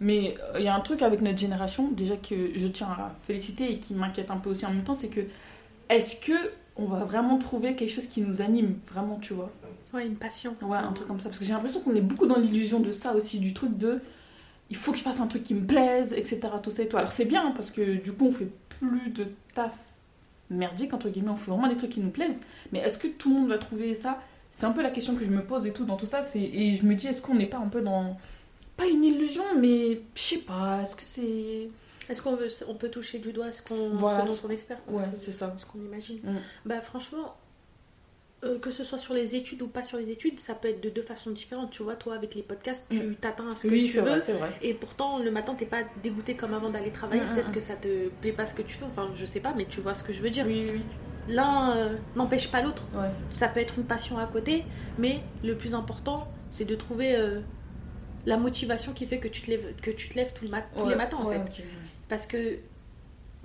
Mais 0.00 0.36
euh, 0.40 0.58
il 0.58 0.64
y 0.64 0.68
a 0.68 0.74
un 0.74 0.80
truc 0.80 1.02
avec 1.02 1.20
notre 1.20 1.38
génération, 1.38 1.90
déjà 1.90 2.16
que 2.16 2.50
je 2.56 2.66
tiens 2.68 2.88
à 2.88 3.14
féliciter 3.26 3.70
et 3.70 3.78
qui 3.78 3.94
m'inquiète 3.94 4.30
un 4.30 4.36
peu 4.36 4.50
aussi 4.50 4.66
en 4.66 4.70
même 4.70 4.84
temps, 4.84 4.94
c'est 4.94 5.08
que 5.08 5.20
est-ce 5.88 6.16
que 6.16 6.32
on 6.76 6.86
va 6.86 7.04
vraiment 7.04 7.38
trouver 7.38 7.76
quelque 7.76 7.90
chose 7.90 8.06
qui 8.06 8.20
nous 8.20 8.42
anime, 8.42 8.78
vraiment, 8.90 9.18
tu 9.20 9.32
vois? 9.32 9.50
Ouais, 9.92 10.06
une 10.06 10.16
passion. 10.16 10.56
Ouais, 10.60 10.76
un 10.76 10.92
truc 10.92 11.06
comme 11.06 11.20
ça. 11.20 11.28
Parce 11.28 11.38
que 11.38 11.44
j'ai 11.44 11.52
l'impression 11.52 11.80
qu'on 11.80 11.94
est 11.94 12.00
beaucoup 12.00 12.26
dans 12.26 12.38
l'illusion 12.38 12.80
de 12.80 12.90
ça 12.90 13.14
aussi, 13.14 13.38
du 13.38 13.54
truc 13.54 13.78
de 13.78 14.00
il 14.70 14.76
faut 14.76 14.90
que 14.90 14.98
je 14.98 15.04
fasse 15.04 15.20
un 15.20 15.26
truc 15.26 15.44
qui 15.44 15.54
me 15.54 15.64
plaise, 15.64 16.12
etc. 16.12 16.40
Tout 16.62 16.70
ça 16.70 16.82
et 16.82 16.88
tout. 16.88 16.96
Alors 16.96 17.12
c'est 17.12 17.26
bien, 17.26 17.46
hein, 17.46 17.52
parce 17.54 17.70
que 17.70 18.02
du 18.02 18.12
coup, 18.12 18.26
on 18.26 18.32
fait 18.32 18.48
plus 18.80 19.10
de 19.10 19.26
taf 19.54 19.76
merdique, 20.56 20.92
entre 20.94 21.08
guillemets, 21.08 21.30
on 21.30 21.36
fait 21.36 21.50
vraiment 21.50 21.68
des 21.68 21.76
trucs 21.76 21.90
qui 21.90 22.00
nous 22.00 22.10
plaisent. 22.10 22.40
Mais 22.72 22.80
est-ce 22.80 22.98
que 22.98 23.08
tout 23.08 23.28
le 23.32 23.40
monde 23.40 23.48
va 23.48 23.58
trouver 23.58 23.94
ça? 23.94 24.20
C'est 24.50 24.66
un 24.66 24.72
peu 24.72 24.82
la 24.82 24.90
question 24.90 25.14
que 25.16 25.24
je 25.24 25.30
me 25.30 25.42
pose 25.42 25.66
et 25.66 25.72
tout 25.72 25.84
dans 25.84 25.96
tout 25.96 26.06
ça. 26.06 26.22
c'est 26.22 26.40
Et 26.40 26.74
je 26.76 26.84
me 26.86 26.94
dis, 26.94 27.08
est-ce 27.08 27.20
qu'on 27.22 27.34
n'est 27.34 27.46
pas 27.46 27.58
un 27.58 27.68
peu 27.68 27.82
dans. 27.82 28.16
Pas 28.76 28.86
une 28.86 29.04
illusion, 29.04 29.44
mais 29.58 30.00
je 30.14 30.20
sais 30.20 30.38
pas, 30.38 30.80
est-ce 30.82 30.96
que 30.96 31.02
c'est. 31.04 31.68
Est-ce 32.08 32.20
qu'on 32.20 32.36
veut, 32.36 32.48
on 32.68 32.74
peut 32.74 32.88
toucher 32.90 33.18
du 33.18 33.32
doigt 33.32 33.50
ce 33.52 33.62
qu'on 33.62 33.90
Voilà. 33.90 34.24
ce 34.26 34.42
dont 34.42 34.48
on 34.48 34.50
espère 34.50 34.78
Ouais, 34.88 35.04
c'est 35.20 35.32
ça. 35.32 35.54
ce 35.58 35.64
qu'on 35.64 35.78
imagine 35.80 36.18
Mm. 36.22 36.36
Bah 36.66 36.80
franchement, 36.80 37.34
euh, 38.44 38.58
que 38.58 38.70
ce 38.70 38.84
soit 38.84 38.98
sur 38.98 39.14
les 39.14 39.34
études 39.34 39.62
ou 39.62 39.68
pas 39.68 39.82
sur 39.82 39.96
les 39.98 40.10
études, 40.10 40.38
ça 40.40 40.54
peut 40.54 40.68
être 40.68 40.80
de 40.82 40.90
deux 40.90 41.02
façons 41.02 41.30
différentes. 41.30 41.70
Tu 41.70 41.82
vois, 41.82 41.96
toi 41.96 42.14
avec 42.14 42.34
les 42.34 42.42
podcasts, 42.42 42.86
tu 42.90 43.02
Mm. 43.02 43.14
t'atteins 43.16 43.50
à 43.50 43.56
ce 43.56 43.62
que 43.66 43.72
Oui, 43.72 43.84
tu 43.90 43.98
veux. 44.00 44.18
vrai. 44.18 44.52
Et 44.62 44.74
pourtant, 44.74 45.18
le 45.18 45.30
matin, 45.30 45.54
t'es 45.54 45.66
pas 45.66 45.82
dégoûté 46.02 46.34
comme 46.34 46.52
avant 46.54 46.70
d'aller 46.70 46.90
travailler. 46.90 47.22
Mm, 47.22 47.26
mm, 47.26 47.34
Peut-être 47.34 47.48
mm. 47.50 47.52
que 47.52 47.60
ça 47.60 47.74
te 47.76 48.08
plaît 48.20 48.32
pas 48.32 48.46
ce 48.46 48.54
que 48.54 48.62
tu 48.62 48.76
fais. 48.76 48.84
Enfin, 48.84 49.10
je 49.14 49.24
sais 49.24 49.40
pas, 49.40 49.54
mais 49.56 49.64
tu 49.66 49.80
vois 49.80 49.94
ce 49.94 50.02
que 50.04 50.12
je 50.12 50.22
veux 50.22 50.30
dire. 50.30 50.44
Oui, 50.46 50.68
oui, 50.72 50.80
L'un 51.28 51.74
euh, 51.76 51.96
n'empêche 52.16 52.50
pas 52.50 52.60
l'autre. 52.60 52.82
ouais. 52.94 53.08
Ça 53.32 53.48
peut 53.48 53.60
être 53.60 53.78
une 53.78 53.84
passion 53.84 54.18
à 54.18 54.26
côté, 54.26 54.64
mais 54.98 55.20
le 55.42 55.56
plus 55.56 55.74
important, 55.74 56.28
c'est 56.50 56.66
de 56.66 56.74
trouver 56.74 57.16
euh, 57.16 57.40
la 58.26 58.36
motivation 58.36 58.92
qui 58.92 59.06
fait 59.06 59.18
que 59.18 59.28
tu 59.28 59.40
te 59.40 59.50
lèves, 59.50 59.74
que 59.80 59.90
tu 59.90 60.08
te 60.10 60.14
lèves 60.16 60.32
tout 60.34 60.44
le 60.44 60.50
mat- 60.50 60.68
tous 60.76 60.86
les 60.88 60.94
matins, 60.96 61.16
en 61.18 61.26
ouais, 61.28 61.40
fait. 61.46 61.62
Parce 62.10 62.26
que 62.26 62.58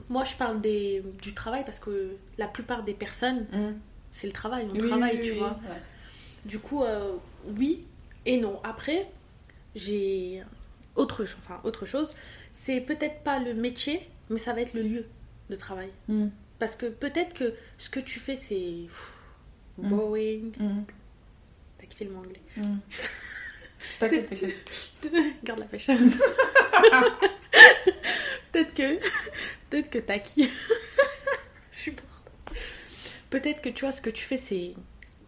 moi, 0.09 0.25
je 0.25 0.35
parle 0.35 0.59
des, 0.59 1.03
du 1.21 1.33
travail 1.33 1.63
parce 1.65 1.79
que 1.79 2.15
la 2.37 2.47
plupart 2.47 2.83
des 2.83 2.93
personnes, 2.93 3.45
Mm. 3.53 3.73
C'est 4.11 4.27
le 4.27 4.33
travail. 4.33 4.67
On 4.69 4.73
Oui, 4.79 4.87
travaille, 4.87 5.17
oui, 5.17 5.21
tu 5.23 5.31
oui, 5.31 5.37
vois. 5.39 5.59
ouais. 5.69 5.81
Du 6.45 6.59
coup, 6.59 6.83
euh, 6.83 7.15
oui 7.57 7.85
et 8.25 8.37
non. 8.37 8.59
Après, 8.63 9.09
j'ai 9.75 10.43
autre, 10.95 11.25
chose- 11.25 11.37
enfin, 11.39 11.59
autre 11.63 11.85
chose. 11.85 12.13
C'est 12.51 12.81
peut-être 12.81 13.21
pas 13.23 13.39
le 13.39 13.53
métier, 13.53 14.07
mais 14.29 14.37
ça 14.37 14.53
va 14.53 14.61
être 14.61 14.73
le 14.73 14.81
lieu 14.81 15.05
de 15.49 15.55
travail. 15.55 15.89
Mm. 16.07 16.27
Parce 16.59 16.75
que 16.75 16.85
peut-être 16.87 17.33
que 17.33 17.53
ce 17.77 17.89
que 17.89 17.99
tu 17.99 18.19
fais, 18.19 18.35
c'est 18.35 18.87
Mm. 19.77 19.89
boring. 19.89 20.51
Mm. 20.59 20.83
T'as 21.77 21.85
kiffé 21.87 22.05
le 22.05 22.11
mot 22.11 22.19
anglais. 22.19 22.41
Mm. 22.57 22.77
Garde 25.43 25.59
la 25.59 25.65
pêche. 25.65 25.87
peut-être 28.51 28.73
que. 28.73 28.99
Peut-être 29.69 29.89
que 29.89 29.99
t'as 29.99 30.19
qui. 30.19 30.49
Peut-être 33.29 33.62
que 33.62 33.69
tu 33.69 33.86
vois, 33.86 33.91
ce 33.91 34.01
que 34.01 34.09
tu 34.09 34.24
fais, 34.25 34.38
c'est. 34.38 34.74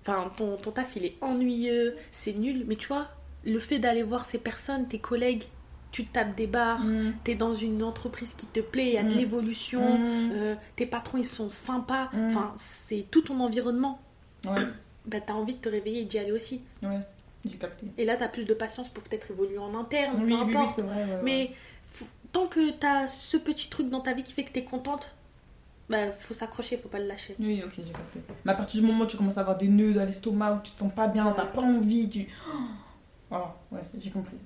Enfin, 0.01 0.31
ton, 0.35 0.57
ton 0.57 0.71
taf, 0.71 0.95
il 0.95 1.05
est 1.05 1.15
ennuyeux, 1.21 1.95
c'est 2.11 2.33
nul, 2.33 2.65
mais 2.67 2.75
tu 2.75 2.87
vois, 2.87 3.07
le 3.45 3.59
fait 3.59 3.77
d'aller 3.79 4.01
voir 4.03 4.25
ces 4.25 4.39
personnes, 4.39 4.87
tes 4.87 4.97
collègues, 4.99 5.43
tu 5.91 6.05
tapes 6.05 6.35
des 6.35 6.47
barres, 6.47 6.79
Mm. 6.83 7.13
t'es 7.23 7.35
dans 7.35 7.53
une 7.53 7.83
entreprise 7.83 8.33
qui 8.33 8.45
te 8.47 8.61
plaît, 8.61 8.87
il 8.87 8.93
y 8.93 8.97
a 8.97 9.03
de 9.03 9.13
Mm. 9.13 9.17
l'évolution, 9.17 9.97
Mm. 9.97 10.31
euh, 10.33 10.55
tes 10.75 10.85
patrons 10.85 11.17
ils 11.19 11.25
sont 11.25 11.49
sympas, 11.49 12.09
Mm. 12.13 12.27
enfin 12.27 12.53
c'est 12.57 13.05
tout 13.11 13.21
ton 13.21 13.39
environnement. 13.41 13.99
Ouais, 14.45 14.55
Bah, 15.05 15.17
t'as 15.19 15.33
envie 15.33 15.53
de 15.53 15.59
te 15.59 15.67
réveiller 15.69 16.01
et 16.01 16.05
d'y 16.05 16.17
aller 16.19 16.31
aussi. 16.31 16.61
ouais, 16.83 16.99
j'ai 17.45 17.57
capté. 17.57 17.85
Et 17.97 18.05
là, 18.05 18.15
t'as 18.17 18.27
plus 18.27 18.45
de 18.45 18.53
patience 18.53 18.87
pour 18.89 19.03
peut-être 19.03 19.31
évoluer 19.31 19.57
en 19.57 19.73
interne, 19.75 20.15
Oui, 20.23 20.29
peu 20.29 20.35
oui, 20.35 20.41
importe. 20.55 20.79
vrai. 20.79 20.95
ouais. 21.05 21.19
Mais 21.23 21.51
tant 22.31 22.47
que 22.47 22.71
t'as 22.71 23.07
ce 23.07 23.35
petit 23.37 23.69
truc 23.69 23.89
dans 23.89 23.99
ta 24.01 24.13
vie 24.13 24.23
qui 24.23 24.31
fait 24.33 24.43
que 24.43 24.51
t'es 24.51 24.63
contente, 24.63 25.09
bah 25.91 26.11
faut 26.11 26.33
s'accrocher, 26.33 26.77
faut 26.77 26.89
pas 26.89 26.99
le 26.99 27.05
lâcher. 27.05 27.35
Oui, 27.39 27.61
ok, 27.63 27.73
j'ai 27.77 27.91
capté. 27.91 28.19
Mais 28.45 28.51
à 28.51 28.55
partir 28.55 28.81
du 28.81 28.87
moment 28.87 29.03
où 29.03 29.07
tu 29.07 29.17
commences 29.17 29.37
à 29.37 29.41
avoir 29.41 29.57
des 29.57 29.67
nœuds 29.67 29.93
dans 29.93 30.05
l'estomac, 30.05 30.53
où 30.53 30.59
tu 30.63 30.71
te 30.71 30.79
sens 30.79 30.93
pas 30.93 31.07
bien, 31.07 31.31
t'as 31.35 31.45
pas 31.45 31.61
envie, 31.61 32.09
tu. 32.09 32.27
Voilà, 33.29 33.55
ouais, 33.71 33.81
j'ai 33.97 34.09
compris. 34.09 34.37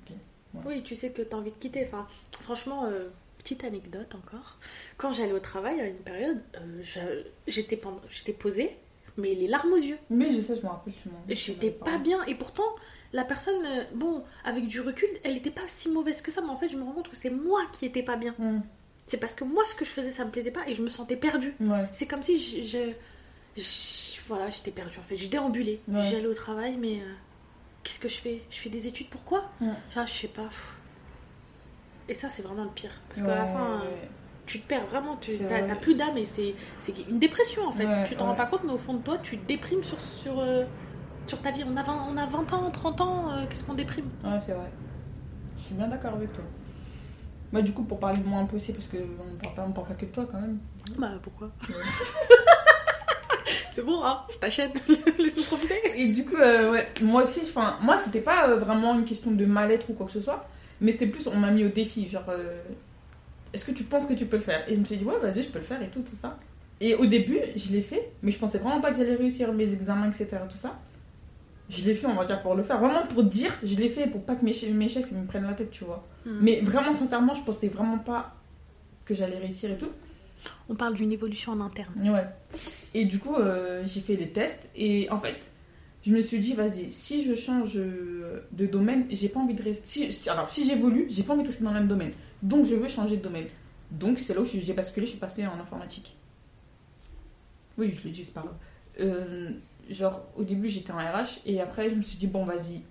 Oui, 0.66 0.84
tu 0.84 0.96
sais 0.96 1.12
que 1.12 1.22
t'as 1.22 1.38
envie 1.38 1.52
de 1.52 1.58
quitter. 1.58 1.86
Enfin, 1.86 2.08
franchement, 2.42 2.86
euh, 2.86 3.06
petite 3.38 3.64
anecdote 3.64 4.16
encore. 4.16 4.58
Quand 4.98 5.12
j'allais 5.12 5.34
au 5.34 5.40
travail 5.40 5.80
à 5.80 5.86
une 5.86 5.96
période, 5.98 6.42
euh, 6.58 7.24
j'étais 7.48 7.80
j'étais 8.10 8.34
posée, 8.34 8.75
mais 9.18 9.36
les 9.36 9.48
larmes 9.48 9.74
aux 9.74 9.78
yeux. 9.78 9.98
Mais 10.10 10.32
je 10.32 10.42
sais, 10.42 10.56
je 10.56 10.62
me 10.62 10.68
rappelle. 10.68 10.94
J'étais 11.30 11.72
pas 11.72 11.98
bien 11.98 12.24
et 12.25 12.36
pourtant 12.36 12.75
la 13.14 13.24
personne, 13.24 13.64
euh, 13.66 13.84
bon, 13.94 14.24
avec 14.44 14.68
du 14.68 14.82
recul, 14.82 15.08
elle 15.24 15.38
était 15.38 15.52
pas 15.52 15.68
si 15.68 15.90
mauvaise 15.90 16.22
que 16.22 16.32
ça, 16.32 16.42
mais 16.42 16.50
en 16.50 16.58
fait 16.58 16.68
je 16.68 16.75
me 16.75 16.84
rends 16.84 16.92
compte 16.92 17.10
que 17.10 17.16
c'est 17.16 17.30
moi 17.30 17.62
qui 17.72 17.86
étais 17.86 18.04
pas 18.04 18.18
bien. 18.18 18.36
Mm. 18.38 18.62
C'est 19.06 19.18
parce 19.18 19.36
que 19.36 19.44
moi 19.44 19.64
ce 19.68 19.76
que 19.76 19.86
je 19.86 19.92
faisais 19.92 20.10
ça 20.10 20.26
me 20.26 20.32
plaisait 20.32 20.52
pas 20.52 20.68
et 20.68 20.74
je 20.76 20.82
me 20.82 20.90
sentais 20.90 21.16
perdue. 21.16 21.54
Ouais. 21.60 21.86
C'est 21.92 22.08
comme 22.08 22.24
si 22.24 22.38
je, 22.40 22.64
je- 22.64 22.94
je- 23.62 24.18
voilà, 24.28 24.50
j'étais 24.50 24.72
perdue 24.72 24.98
en 25.00 25.04
fait, 25.04 25.16
je 25.18 25.30
déambulais. 25.30 25.80
Ouais. 25.88 26.02
J'allais 26.10 26.28
au 26.28 26.34
travail, 26.34 26.76
mais 26.78 27.00
euh, 27.02 27.14
qu'est-ce 27.84 28.00
que 28.00 28.10
je 28.10 28.18
fais? 28.18 28.42
Je 28.50 28.58
fais 28.60 28.70
des 28.70 28.88
études 28.88 29.10
pourquoi? 29.10 29.50
Ouais. 29.62 29.68
Ah, 29.96 30.06
je 30.06 30.12
sais 30.12 30.28
pas. 30.28 30.50
Et 32.08 32.14
ça 32.14 32.30
c'est 32.30 32.42
vraiment 32.42 32.64
le 32.64 32.70
pire 32.70 32.92
parce 33.10 33.22
qu'à 33.22 33.36
la 33.36 33.46
fin. 33.46 33.82
euh, 33.84 34.06
tu 34.48 34.60
te 34.60 34.68
perds 34.68 34.86
vraiment, 34.86 35.18
tu 35.18 35.32
t'as 35.50 35.76
plus 35.76 35.96
d'âme 35.96 36.18
et 36.18 36.26
c'est, 36.26 36.54
une 37.10 37.18
dépression 37.18 37.68
en 37.68 37.72
fait. 37.72 37.88
Tu 38.06 38.16
t'en 38.16 38.26
rends 38.26 38.36
pas 38.36 38.46
compte, 38.46 38.64
mais 38.64 38.74
au 38.74 38.78
fond 38.78 38.94
de 38.94 39.02
toi, 39.02 39.18
tu 39.18 39.38
déprimes 39.38 39.82
sur, 39.82 40.00
sur, 40.00 40.40
euh, 40.40 40.66
sur 41.26 41.42
ta 41.42 41.50
vie. 41.50 41.64
On 41.68 41.76
a 41.76 41.82
20, 41.82 42.08
on 42.12 42.16
a 42.18 42.28
20 42.28 42.54
ans, 42.54 42.70
30 42.70 43.02
ans, 43.02 43.32
euh, 43.32 43.46
qu'est-ce 43.50 43.64
qu'on 43.64 43.74
déprime? 43.74 44.06
Ouais, 44.24 44.40
c'est 44.46 44.52
vrai. 44.54 44.70
Je 45.58 45.64
suis 45.64 45.74
bien 45.74 45.88
d'accord 45.88 46.14
avec 46.14 46.32
toi. 46.34 46.44
Bah, 47.54 47.62
du 47.62 47.72
coup, 47.74 47.84
pour 47.84 48.00
parler 48.00 48.20
de 48.20 48.28
moi 48.28 48.40
un 48.40 48.46
peu 48.46 48.58
aussi, 48.58 48.74
parce 48.74 48.88
qu'on 48.88 48.98
ne 48.98 49.38
parle, 49.42 49.56
pas- 49.56 49.66
on 49.68 49.72
parle 49.72 49.88
pas 49.88 49.94
que 49.94 50.06
de 50.06 50.12
toi 50.12 50.28
quand 50.30 50.40
même. 50.42 50.58
Bah 50.98 51.12
pourquoi 51.22 51.50
C'est 53.74 53.86
bon, 53.86 54.04
hein, 54.04 54.22
c'est 54.30 54.40
ta 54.40 54.50
chaîne, 54.50 54.72
laisse-nous 55.20 55.44
profiter. 55.44 55.75
Et 55.96 56.08
du 56.14 56.24
coup, 56.25 56.38
euh, 56.38 56.72
ouais, 56.72 56.88
moi 57.02 57.24
aussi, 57.24 57.42
enfin, 57.44 57.78
moi, 57.82 57.98
c'était 57.98 58.22
pas 58.22 58.48
euh, 58.50 58.56
vraiment 58.56 58.96
une 58.98 59.04
question 59.06 59.32
de 59.32 59.46
mal-être 59.46 59.90
ou 59.90 59.94
quoi 59.94 60.06
que 60.06 60.14
ce 60.14 60.22
soit, 60.22 60.48
mais 60.80 60.94
c'était 60.94 61.08
plus, 61.08 61.28
on 61.28 61.36
m'a 61.36 61.52
mis 61.52 61.66
au 61.66 61.70
défi, 61.70 62.08
genre, 62.08 62.24
euh, 62.30 62.62
est-ce 63.54 63.66
que 63.66 63.72
tu 63.72 63.84
penses 63.84 64.06
que 64.06 64.14
tu 64.14 64.25
peux 64.25 64.38
le 64.38 64.44
faire? 64.44 64.64
Et 64.70 64.75
je 64.75 64.80
me 64.80 64.86
suis 64.86 64.96
dit, 64.98 65.04
ouais, 65.04 65.20
vas-y, 65.22 65.44
je 65.44 65.50
peux 65.50 65.60
le 65.60 65.66
faire 65.66 65.82
et 65.82 65.90
tout, 65.90 66.02
tout 66.02 66.16
ça. 66.16 66.38
Et 66.80 66.96
au 66.96 67.06
début, 67.06 67.38
je 67.56 67.72
l'ai 67.74 67.82
fait, 67.82 68.12
mais 68.24 68.32
je 68.32 68.40
pensais 68.40 68.58
vraiment 68.60 68.80
pas 68.82 68.92
que 68.92 68.98
j'allais 68.98 69.16
réussir 69.16 69.52
mes 69.52 69.72
examens, 69.74 70.08
etc., 70.08 70.28
tout 70.50 70.58
ça. 70.58 70.80
Je 71.70 71.82
l'ai 71.84 71.96
fait, 71.96 72.06
on 72.08 72.14
va 72.16 72.26
dire, 72.26 72.42
pour 72.42 72.54
le 72.56 72.64
faire. 72.64 72.80
Vraiment 72.80 73.06
pour 73.08 73.24
dire, 73.24 73.52
je 73.64 73.76
l'ai 73.76 73.90
fait 73.90 74.08
pour 74.08 74.24
pas 74.24 74.36
que 74.36 74.46
mes, 74.46 74.54
chefs- 74.54 74.72
mes 74.74 74.88
chefs 74.88 75.08
ils 75.12 75.18
me 75.18 75.26
prennent 75.26 75.44
la 75.48 75.54
tête, 75.54 75.72
tu 75.72 75.84
vois. 75.84 76.06
Hmm. 76.26 76.38
Mais 76.42 76.60
vraiment, 76.62 76.94
sincèrement, 76.94 77.34
je 77.34 77.42
pensais 77.42 77.70
vraiment 77.70 77.98
pas 77.98 78.36
que 79.06 79.14
j'allais 79.16 79.40
réussir 79.40 79.72
et 79.72 79.78
tout. 79.78 79.90
On 80.70 80.76
parle 80.76 80.94
d'une 80.94 81.12
évolution 81.12 81.54
en 81.54 81.62
interne. 81.62 81.94
Ouais. 82.08 82.26
Et 82.94 83.06
du 83.06 83.18
coup, 83.20 83.36
euh, 83.36 83.82
j'ai 83.86 84.02
fait 84.02 84.16
les 84.16 84.30
tests 84.30 84.70
et 84.76 85.10
en 85.10 85.18
fait, 85.20 85.38
je 86.06 86.12
me 86.14 86.22
suis 86.22 86.40
dit, 86.40 86.54
vas-y, 86.54 86.92
si 86.92 87.24
je 87.24 87.34
change 87.34 87.74
euh, 87.78 88.42
de 88.52 88.68
domaine, 88.68 89.08
j'ai 89.10 89.30
pas 89.30 89.40
envie 89.40 89.56
de 89.56 89.64
rester. 89.64 90.12
si- 90.12 90.30
alors, 90.30 90.52
si 90.52 90.68
j'évolue, 90.68 91.08
j'ai 91.10 91.24
pas 91.24 91.34
envie 91.34 91.42
de 91.44 91.48
rester 91.48 91.64
dans 91.64 91.72
le 91.74 91.80
même 91.80 91.88
domaine. 91.88 92.12
Donc, 92.44 92.66
je 92.66 92.76
veux 92.76 92.88
changer 92.88 93.18
de 93.18 93.24
domaine. 93.24 93.48
Donc, 93.90 94.20
c'est 94.20 94.36
là 94.36 94.42
où 94.42 94.46
j'ai 94.46 94.74
basculé, 94.74 95.08
je 95.08 95.12
suis 95.12 95.20
passée 95.20 95.48
en 95.48 95.60
informatique. 95.60 96.16
Oui, 97.78 97.92
je 97.92 98.04
l'ai 98.08 98.12
dit, 98.12 98.24
c'est 98.24 98.34
pas 98.34 98.42
grave. 98.42 98.56
Euh, 99.00 99.50
genre, 99.89 100.22
au 100.36 100.44
début, 100.44 100.70
j'étais 100.70 100.92
en 100.92 100.98
RH 100.98 101.42
et 101.46 101.62
après, 101.62 101.89
je 101.89 101.96
me 101.96 102.01
suis 102.01 102.18
dit, 102.18 102.27
bon, 102.27 102.46
vas-y. 102.46 102.82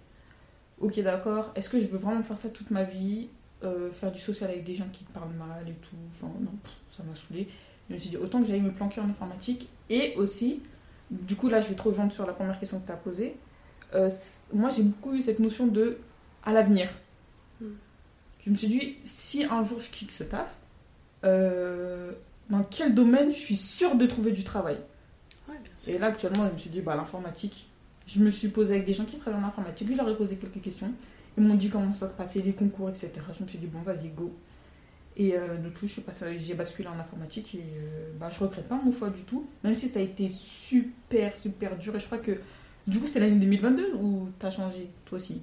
Ok, 0.81 1.01
d'accord. 1.01 1.53
Est-ce 1.55 1.71
que 1.71 1.79
je 1.79 1.87
veux 1.87 1.99
vraiment 1.99 2.23
faire 2.23 2.39
ça 2.39 2.49
toute 2.49 2.71
ma 2.71 2.85
vie 2.85 3.29
Euh, 3.63 3.91
Faire 3.93 4.13
du 4.13 4.21
social 4.21 4.51
avec 4.51 4.65
des 4.65 4.75
gens 4.75 4.89
qui 4.93 5.05
te 5.05 5.13
parlent 5.13 5.33
mal 5.33 5.67
et 5.69 5.73
tout? 5.75 5.97
Enfin, 6.11 6.33
non, 6.41 6.51
pff, 6.63 6.73
ça 6.97 7.03
m'a 7.03 7.15
saoulé. 7.17 7.49
Je 7.89 7.95
me 7.95 7.99
suis 7.99 8.11
dit, 8.11 8.17
autant 8.17 8.41
que 8.41 8.47
j'aille 8.47 8.61
me 8.61 8.73
planquer 8.73 9.01
en 9.01 9.09
informatique. 9.09 9.69
Et 9.89 10.15
aussi, 10.17 10.61
du 11.11 11.37
coup, 11.37 11.49
là, 11.49 11.61
je 11.61 11.69
vais 11.69 11.75
te 11.75 11.83
rejoindre 11.83 12.13
sur 12.13 12.27
la 12.27 12.33
première 12.33 12.59
question 12.59 12.81
que 12.81 12.87
tu 12.87 12.93
as 12.93 12.97
posée. 12.97 13.37
Euh, 13.95 14.11
moi, 14.53 14.71
j'ai 14.71 14.83
beaucoup 14.83 15.15
eu 15.15 15.23
cette 15.23 15.39
notion 15.39 15.67
de 15.67 15.99
à 16.45 16.53
l'avenir. 16.53 16.89
Mm. 17.61 17.67
Je 18.45 18.51
me 18.51 18.55
suis 18.57 18.69
dit, 18.69 18.97
si 19.05 19.45
un 19.45 19.65
jour 19.65 19.81
je 19.81 19.91
quitte 19.91 20.11
ce 20.11 20.25
taf, 20.25 20.55
euh, 21.25 22.13
dans 22.51 22.65
quel 22.65 22.95
domaine 22.95 23.29
je 23.33 23.39
suis 23.39 23.57
sûre 23.57 23.95
de 23.95 24.07
trouver 24.07 24.33
du 24.33 24.45
travail? 24.45 24.79
Et 25.87 25.99
là, 25.99 26.07
actuellement, 26.07 26.47
je 26.49 26.53
me 26.53 26.59
suis 26.59 26.71
dit, 26.71 26.81
bah, 26.81 26.97
l'informatique. 26.97 27.69
Je 28.07 28.21
me 28.21 28.31
suis 28.31 28.49
posée 28.49 28.75
avec 28.75 28.85
des 28.87 28.93
gens 28.93 29.05
qui 29.05 29.17
travaillent 29.17 29.43
en 29.43 29.47
informatique. 29.47 29.89
Je 29.91 29.97
leur 29.97 30.09
ai 30.09 30.17
posé 30.17 30.37
quelques 30.37 30.61
questions. 30.61 30.93
Ils 31.39 31.43
m'ont 31.45 31.55
dit 31.55 31.69
comment 31.71 31.95
ça 31.95 32.07
se 32.07 32.15
passait, 32.15 32.41
les 32.43 32.53
concours, 32.53 32.91
etc. 32.91 33.11
Je 33.37 33.43
me 33.43 33.49
suis 33.49 33.59
dit, 33.59 33.67
bon, 33.67 33.81
vas-y, 33.81 34.09
go. 34.09 34.33
Et 35.17 35.37
euh, 35.37 35.57
suis 35.87 36.03
passée- 36.03 36.39
j'ai 36.39 36.55
basculé 36.55 36.89
en 36.89 36.99
informatique 36.99 37.55
et 37.55 37.59
euh, 37.61 38.11
bah, 38.19 38.29
je 38.31 38.39
regrette 38.41 38.69
pas 38.69 38.75
mon 38.83 38.93
choix 38.93 39.11
du 39.11 39.23
tout. 39.23 39.47
Même 39.63 39.75
si 39.75 39.89
ça 39.89 40.01
a 40.01 40.03
été 40.03 40.29
super, 40.29 41.35
super 41.41 41.77
dur. 41.77 41.95
Et 41.97 42.01
je 42.01 42.07
crois 42.07 42.19
que, 42.19 42.39
du 42.87 42.99
coup, 42.99 43.07
c'était 43.07 43.21
l'année 43.21 43.37
2022 43.37 43.95
où 43.95 44.29
t'as 44.39 44.51
changé, 44.51 44.91
toi 45.07 45.17
aussi? 45.19 45.43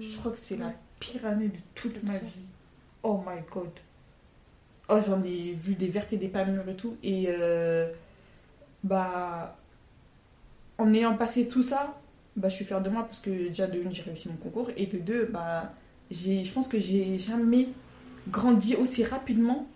Je 0.00 0.16
crois 0.18 0.32
que 0.32 0.38
c'est 0.38 0.56
la 0.56 0.72
pire 0.98 1.24
année 1.24 1.48
de 1.48 1.58
toute 1.74 1.94
Tout 1.94 2.06
ma 2.06 2.18
vie. 2.18 2.44
Oh 3.04 3.22
my 3.26 3.40
god. 3.52 3.70
Oh, 4.88 4.98
j'en 5.06 5.22
ai 5.22 5.52
vu 5.52 5.74
des 5.74 5.88
vertes 5.88 6.12
et 6.12 6.16
des 6.16 6.28
pas 6.28 6.44
mûres 6.44 6.68
et 6.68 6.74
tout. 6.76 6.96
Et 7.02 7.26
euh, 7.28 7.92
bah, 8.82 9.57
en 10.78 10.92
ayant 10.94 11.16
passé 11.16 11.48
tout 11.48 11.62
ça, 11.62 11.98
bah, 12.36 12.48
je 12.48 12.54
suis 12.56 12.64
fière 12.64 12.80
de 12.80 12.88
moi 12.88 13.02
parce 13.04 13.18
que 13.20 13.30
déjà 13.48 13.66
de 13.66 13.78
une, 13.80 13.92
j'ai 13.92 14.02
réussi 14.02 14.28
mon 14.28 14.36
concours. 14.36 14.70
Et 14.76 14.86
de 14.86 14.98
deux, 14.98 15.24
bah, 15.26 15.72
j'ai, 16.10 16.44
je 16.44 16.52
pense 16.52 16.68
que 16.68 16.78
j'ai 16.78 17.18
jamais 17.18 17.68
grandi 18.28 18.74
aussi 18.76 19.04
rapidement 19.04 19.66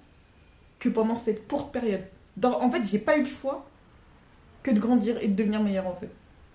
que 0.78 0.88
pendant 0.88 1.16
cette 1.16 1.46
courte 1.48 1.72
période. 1.72 2.04
Dans- 2.36 2.60
en 2.60 2.70
fait, 2.70 2.82
j'ai 2.84 2.98
pas 2.98 3.16
eu 3.16 3.20
le 3.20 3.26
choix 3.26 3.66
que 4.62 4.70
de 4.70 4.78
grandir 4.80 5.18
et 5.20 5.28
de 5.28 5.34
devenir 5.34 5.60
meilleure 5.62 5.86
en 5.86 5.94
fait. 5.94 6.08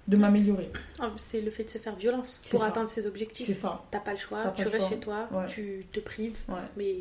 De 0.08 0.16
m'améliorer. 0.16 0.72
Ah, 1.00 1.12
c'est 1.18 1.42
le 1.42 1.52
fait 1.52 1.66
de 1.66 1.70
se 1.70 1.78
faire 1.80 1.96
violence 1.96 2.42
pour 2.50 2.62
ça. 2.62 2.68
atteindre 2.68 2.88
ses 2.90 3.06
objectifs. 3.08 3.46
C'est 3.46 3.54
ça. 3.54 3.84
T'as 3.92 4.00
pas 4.00 4.12
le 4.14 4.18
choix, 4.18 4.42
pas 4.42 4.52
tu 4.52 4.64
le 4.64 4.70
restes 4.70 4.88
choix. 4.88 4.96
chez 4.96 5.00
toi, 5.02 5.28
Ouais. 5.34 5.48
tu 5.48 5.86
te 5.92 6.00
prives, 6.00 6.38
Ouais. 6.48 6.56
mais 6.78 6.96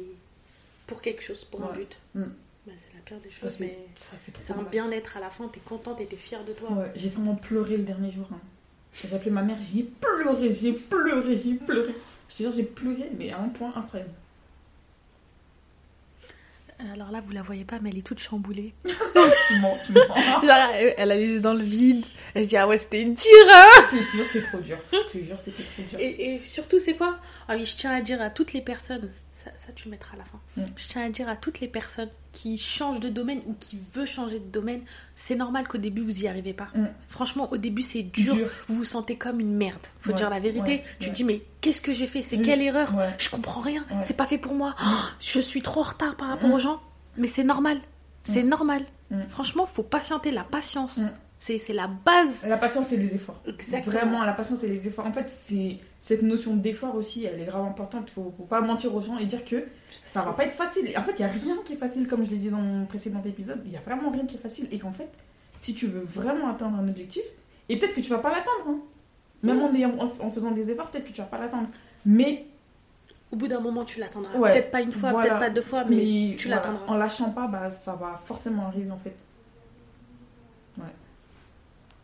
pour 0.89 1.01
quelque 1.01 1.23
chose, 1.23 1.45
pour 1.45 1.63
un 1.63 1.73
but. 1.73 1.97
Mm. 2.17 2.25
Bah, 2.67 2.73
c'est 2.77 2.93
la 2.95 3.01
pire 3.05 3.19
des 3.21 3.29
Ça 3.29 3.41
choses, 3.49 3.57
fait, 3.57 3.65
mais 3.65 3.79
ça 3.95 4.17
fait 4.25 4.33
trop 4.33 4.43
c'est 4.45 4.53
un 4.53 4.57
mal. 4.57 4.67
bien-être 4.71 5.17
à 5.17 5.21
la 5.21 5.31
fin, 5.31 5.47
t'es 5.49 5.61
contente 5.61 6.01
et 6.01 6.07
t'es 6.07 6.17
fière 6.17 6.45
de 6.45 6.53
toi. 6.53 6.71
Ouais, 6.73 6.93
j'ai 6.97 7.09
vraiment 7.09 7.37
pleuré 7.37 7.77
le 7.77 7.85
dernier 7.85 8.11
jour. 8.11 8.27
Hein. 8.33 8.41
J'ai 8.93 9.15
appelé 9.15 9.31
ma 9.31 9.43
mère, 9.43 9.57
j'ai 9.73 9.83
pleuré, 9.85 10.53
j'ai 10.53 10.73
pleuré, 10.73 11.37
j'ai 11.37 11.55
pleuré. 11.55 11.95
Je 12.29 12.35
te 12.37 12.43
jure, 12.43 12.53
j'ai 12.53 12.65
pleuré, 12.65 13.09
mais 13.17 13.31
à 13.31 13.39
un 13.39 13.49
point 13.49 13.73
incroyable. 13.77 14.11
Alors 16.93 17.11
là, 17.11 17.23
vous 17.25 17.33
la 17.33 17.41
voyez 17.43 17.65
pas, 17.65 17.79
mais 17.81 17.89
elle 17.91 17.99
est 17.99 18.07
toute 18.07 18.19
chamboulée. 18.21 18.75
Tu 19.49 19.61
mens, 19.61 19.77
tu 19.87 19.93
mens. 19.93 20.17
Genre, 20.43 20.71
elle 20.75 20.95
elle 20.99 21.11
a 21.13 21.17
les 21.17 21.29
yeux 21.35 21.41
dans 21.41 21.55
le 21.55 21.63
vide. 21.63 22.05
Elle 22.35 22.45
se 22.45 22.49
dit, 22.51 22.57
ah 22.57 22.67
ouais, 22.67 22.79
c'était 22.79 23.05
dur, 23.05 23.15
hein 23.55 23.69
Je 23.93 23.97
te 23.99 24.03
jure, 24.03 24.27
c'était 24.27 24.43
trop 24.49 24.59
dur. 24.59 24.79
Je 24.93 25.13
te 25.19 25.25
jure, 25.25 25.41
c'était 25.41 25.63
trop 25.63 25.83
dur. 25.89 25.99
et, 26.01 26.35
et 26.35 26.39
surtout, 26.41 26.79
c'est 26.81 26.95
quoi? 26.95 27.19
Ah 27.47 27.55
oui, 27.57 27.65
je 27.65 27.77
tiens 27.77 27.93
à 27.93 28.01
dire 28.01 28.21
à 28.21 28.29
toutes 28.29 28.53
les 28.55 28.61
personnes, 28.61 29.09
ça, 29.45 29.51
ça 29.57 29.73
tu 29.73 29.85
le 29.85 29.93
mettras 29.93 30.15
à 30.15 30.19
la 30.19 30.25
fin. 30.25 30.41
Mm. 30.57 30.65
Je 30.77 30.89
tiens 30.89 31.03
à 31.05 31.09
dire 31.11 31.29
à 31.29 31.37
toutes 31.37 31.61
les 31.61 31.69
personnes 31.69 32.11
qui 32.37 32.59
changent 32.59 33.01
de 33.01 33.09
domaine 33.09 33.41
ou 33.47 33.55
qui 33.59 33.79
veulent 33.95 34.07
changer 34.07 34.39
de 34.39 34.45
domaine, 34.45 34.83
c'est 35.15 35.35
normal 35.37 35.67
qu'au 35.67 35.79
début, 35.79 36.03
vous 36.03 36.23
y 36.23 36.29
arrivez 36.29 36.53
pas. 36.53 36.69
Mm. 36.75 36.85
Franchement, 37.09 37.49
au 37.51 37.57
début, 37.57 37.81
c'est 37.81 38.03
dur. 38.03 38.35
Dur. 38.35 38.49
Vous 38.69 38.75
vous 38.77 38.85
sentez 38.85 39.17
comme 39.17 39.41
une 39.41 39.55
merde. 39.57 39.81
Faut 40.03 40.11
Ouais, 40.11 40.17
dire 40.17 40.29
la 40.29 40.39
vérité. 40.39 40.61
ouais, 40.71 40.83
tu 41.01 41.09
ouais. 41.09 41.15
dis, 41.15 41.25
mais 41.25 41.41
qu'est-ce 41.63 41.81
que 41.81 41.95
j'ai 41.95 42.07
fait? 42.07 42.21
C'est 42.21 42.37
Oui, 42.37 42.43
quelle 42.43 42.61
erreur? 42.61 42.95
Je 43.19 43.31
comprends 43.31 43.63
rien. 43.63 43.87
C'est 44.03 44.17
pas 44.17 44.27
fait 44.27 44.37
pour 44.39 44.53
moi. 44.55 44.75
Oh, 44.81 44.85
je 45.21 45.41
suis 45.41 45.63
trop 45.63 45.81
en 45.81 45.85
retard 45.85 46.15
par 46.17 46.29
rapport 46.29 46.51
Mm. 46.51 46.53
aux 46.53 46.59
gens. 46.59 46.81
Mais 47.17 47.27
c'est 47.29 47.45
normal. 47.45 47.79
C'est 48.23 48.43
Mm. 48.43 48.49
normal. 48.49 48.83
Mm. 49.11 49.21
Franchement, 49.29 49.65
faut 49.67 49.83
patienter. 49.83 50.31
La 50.31 50.45
patience, 50.45 50.99
Mm. 50.99 51.11
c'est 51.39 51.57
c'est 51.59 51.73
la 51.73 51.87
base. 51.87 52.45
La 52.47 52.59
patience, 52.59 52.87
c'est 52.91 52.99
les 52.99 53.15
efforts. 53.15 53.41
Exactement. 53.47 53.93
Vraiment, 53.97 54.25
la 54.25 54.35
patience, 54.35 54.59
c'est 54.61 54.69
les 54.69 54.87
efforts. 54.87 55.07
En 55.07 55.13
fait, 55.13 55.31
c'est 55.31 55.79
cette 56.07 56.23
notion 56.23 56.55
d'effort 56.55 56.95
aussi, 56.95 57.25
elle 57.25 57.41
est 57.41 57.45
grave 57.47 57.65
importante. 57.65 58.11
Faut, 58.11 58.33
faut 58.37 58.45
pas 58.45 58.61
mentir 58.61 58.95
aux 58.95 59.01
gens 59.01 59.19
et 59.19 59.27
dire 59.27 59.45
que 59.45 59.65
ça 60.05 60.23
va 60.23 60.33
pas 60.35 60.45
être 60.45 60.53
facile. 60.55 60.97
En 60.97 61.03
fait, 61.03 61.15
il 61.19 61.23
y 61.23 61.25
a 61.25 61.29
rien 61.29 61.57
qui 61.65 61.73
est 61.73 61.77
facile, 61.77 62.07
comme 62.07 62.25
je 62.25 62.31
l'ai 62.31 62.37
dit 62.37 62.49
dans 62.49 62.59
mon 62.61 62.87
précédent 62.87 63.21
épisode. 63.27 63.61
Il 63.67 63.73
y 63.73 63.77
a 63.77 63.81
vraiment 63.81 64.11
rien 64.11 64.25
qui 64.25 64.37
est 64.37 64.39
facile. 64.39 64.69
Et 64.71 64.79
qu'en 64.79 64.93
fait, 64.93 65.09
si 65.59 65.75
tu 65.75 65.89
veux 65.89 66.05
vraiment 66.05 66.49
atteindre 66.49 66.79
un 66.79 66.89
objectif, 66.89 67.25
et 67.69 67.77
peut-être 67.77 67.95
que 67.97 68.01
tu 68.01 68.11
vas 68.11 68.19
pas 68.21 68.31
l'atteindre, 68.31 68.69
hein. 68.69 68.79
même 69.43 69.61
en, 69.61 69.75
ayant- 69.75 69.97
en, 69.99 70.27
en 70.27 70.31
faisant 70.31 70.53
des 70.53 70.71
efforts, 70.71 70.91
peut-être 70.93 71.07
que 71.07 71.13
tu 71.13 71.21
vas 71.21 71.27
pas 71.27 71.39
l'atteindre. 71.41 71.67
Mais, 72.05 72.47
Au 73.33 73.37
bout 73.37 73.49
d'un 73.49 73.59
moment, 73.59 73.85
tu 73.85 73.99
l'atteindras. 73.99 74.39
Ouais, 74.39 74.53
Peut-être 74.53 74.71
pas 74.71 74.83
une 74.83 74.93
fois, 74.93 75.11
voilà. 75.11 75.27
peut-être 75.31 75.41
pas 75.41 75.51
deux 75.51 75.63
fois, 75.63 75.85
mais, 75.87 75.97
mais 75.97 76.37
tu 76.39 76.47
voilà, 76.47 76.63
l'atteindras. 76.63 76.87
en 76.87 76.97
lâchant 76.97 77.31
pas, 77.31 77.49
bah, 77.49 77.73
ça 77.73 77.97
va 77.97 78.21
forcément 78.25 78.67
arriver 78.67 78.93
en 78.93 78.99
fait. 78.99 79.17
Ouais. 80.79 80.85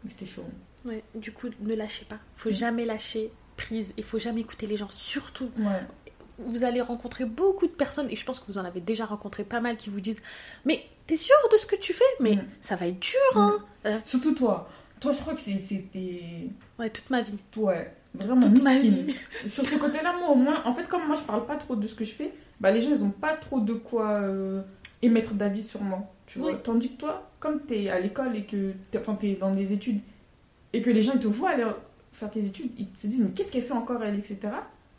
C'était 0.08 0.26
chaud. 0.26 0.44
Ouais, 0.84 1.04
du 1.14 1.30
coup, 1.30 1.46
ne 1.60 1.74
lâchez 1.76 2.04
pas. 2.04 2.18
Faut 2.34 2.50
jamais 2.50 2.84
lâcher 2.84 3.30
prise. 3.64 3.94
Il 3.96 4.04
faut 4.04 4.18
jamais 4.18 4.40
écouter 4.40 4.66
les 4.66 4.76
gens. 4.76 4.88
Surtout, 4.90 5.50
Ouais. 5.58 5.82
vous 6.38 6.64
allez 6.64 6.80
rencontrer 6.80 7.24
beaucoup 7.24 7.66
de 7.66 7.72
personnes, 7.72 8.08
et 8.10 8.16
je 8.16 8.24
pense 8.24 8.40
que 8.40 8.46
vous 8.46 8.58
en 8.58 8.64
avez 8.64 8.80
déjà 8.80 9.04
rencontré 9.04 9.44
pas 9.44 9.60
mal 9.60 9.76
qui 9.76 9.90
vous 9.90 10.00
disent 10.00 10.20
Mais 10.64 10.84
t'es 11.06 11.16
sûr 11.16 11.36
de 11.52 11.56
ce 11.56 11.66
que 11.66 11.76
tu 11.76 11.92
fais 11.92 12.04
Mais 12.20 12.38
ça 12.60 12.76
va 12.76 12.86
être 12.88 12.98
dur, 13.00 13.20
hein 13.36 13.58
Euh, 13.86 13.98
Surtout 14.04 14.34
toi. 14.34 14.68
Toi, 15.00 15.12
je 15.12 15.20
crois 15.20 15.34
que 15.34 15.40
c'était. 15.40 16.22
Ouais, 16.78 16.90
toute 16.90 17.10
ma 17.10 17.22
vie. 17.22 17.36
Ouais, 17.56 17.92
vraiment 18.14 18.40
Toute 18.48 18.62
ma 18.62 18.78
vie. 18.78 19.14
Sur 19.46 19.66
ce 19.66 19.74
côté-là, 19.76 20.14
moi, 20.18 20.30
au 20.30 20.34
moins, 20.36 20.62
en 20.64 20.74
fait, 20.74 20.86
comme 20.88 21.06
moi, 21.06 21.16
je 21.16 21.22
parle 21.22 21.44
pas 21.46 21.56
trop 21.56 21.74
de 21.76 21.86
ce 21.86 21.94
que 21.94 22.04
je 22.04 22.12
fais, 22.12 22.32
bah, 22.60 22.70
les 22.70 22.80
gens, 22.80 22.90
ils 22.90 23.02
ont 23.04 23.10
pas 23.10 23.34
trop 23.34 23.58
de 23.60 23.72
quoi 23.74 24.10
euh, 24.20 24.62
émettre 25.02 25.34
d'avis 25.34 25.64
sur 25.64 25.80
moi. 25.82 26.00
Tu 26.26 26.38
vois 26.38 26.52
Oui. 26.52 26.56
Tandis 26.62 26.92
que 26.92 26.98
toi, 27.00 27.30
comme 27.40 27.60
t'es 27.62 27.88
à 27.90 27.98
l'école 27.98 28.36
et 28.36 28.44
que 28.44 28.72
t'es, 28.92 28.98
enfin, 28.98 29.16
t'es 29.16 29.34
dans 29.34 29.50
des 29.50 29.72
études, 29.72 30.00
et 30.72 30.80
que 30.82 30.90
les 30.90 31.02
gens, 31.02 31.12
ils 31.14 31.20
te 31.20 31.26
voient 31.26 31.50
aller 31.50 31.66
faire 32.12 32.30
tes 32.30 32.44
études, 32.44 32.70
ils 32.78 32.88
se 32.94 33.06
disent, 33.06 33.20
mais 33.20 33.30
qu'est-ce 33.30 33.50
qu'elle 33.50 33.62
fait 33.62 33.72
encore, 33.72 34.02
elle, 34.04 34.18
etc. 34.18 34.38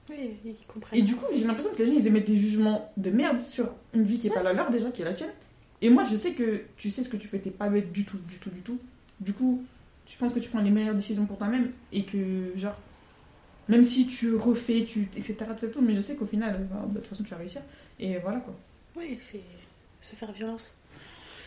Oui, 0.10 0.32
ils 0.44 0.56
comprennent. 0.68 1.00
Et 1.00 1.04
du 1.04 1.16
coup, 1.16 1.26
j'ai 1.36 1.46
l'impression 1.46 1.72
que 1.72 1.82
les 1.82 1.86
gens, 1.86 2.00
ils 2.00 2.08
émettent 2.08 2.28
des 2.28 2.38
jugements 2.38 2.92
de 2.98 3.10
merde 3.10 3.42
sur 3.42 3.70
une 3.94 4.04
vie 4.04 4.20
qui 4.20 4.28
est 4.28 4.32
pas 4.32 4.44
la 4.44 4.54
leur, 4.54 4.70
déjà, 4.70 4.92
qui 4.92 5.02
est 5.02 5.06
la 5.06 5.14
tienne. 5.14 5.32
Et 5.82 5.90
moi, 5.90 6.04
je 6.04 6.16
sais 6.16 6.34
que 6.34 6.64
tu 6.78 6.92
sais 6.92 7.04
ce 7.04 7.10
que 7.10 7.18
tu 7.18 7.28
fais, 7.28 7.40
t'es 7.40 7.52
pas 7.52 7.70
bête 7.70 7.92
du 7.92 8.06
tout, 8.06 8.18
du 8.18 8.38
tout, 8.38 8.50
du 8.50 8.62
tout. 8.62 8.80
Du 9.20 9.34
coup, 9.34 9.64
je 10.08 10.18
pense 10.18 10.34
que 10.34 10.40
tu 10.40 10.50
prends 10.50 10.62
les 10.62 10.72
meilleures 10.72 10.96
décisions 10.96 11.26
pour 11.26 11.38
toi-même 11.38 11.72
et 11.92 12.04
que, 12.04 12.52
genre, 12.56 12.78
même 13.70 13.84
si 13.84 14.08
tu 14.08 14.36
refais, 14.36 14.86
tu, 14.86 15.10
etc., 15.16 15.36
etc., 15.52 15.70
tout, 15.72 15.82
mais 15.82 15.96
je 15.96 16.02
sais 16.02 16.16
qu'au 16.16 16.26
final, 16.26 16.68
bah, 16.70 16.82
bah, 16.82 16.88
de 16.88 17.00
toute 17.00 17.08
façon, 17.08 17.24
tu 17.24 17.32
vas 17.32 17.38
réussir. 17.38 17.62
Et 18.00 18.18
voilà, 18.18 18.40
quoi. 18.40 18.56
Oui, 18.98 19.18
c'est 19.20 19.42
se 20.02 20.16
faire 20.16 20.32
violence. 20.32 20.76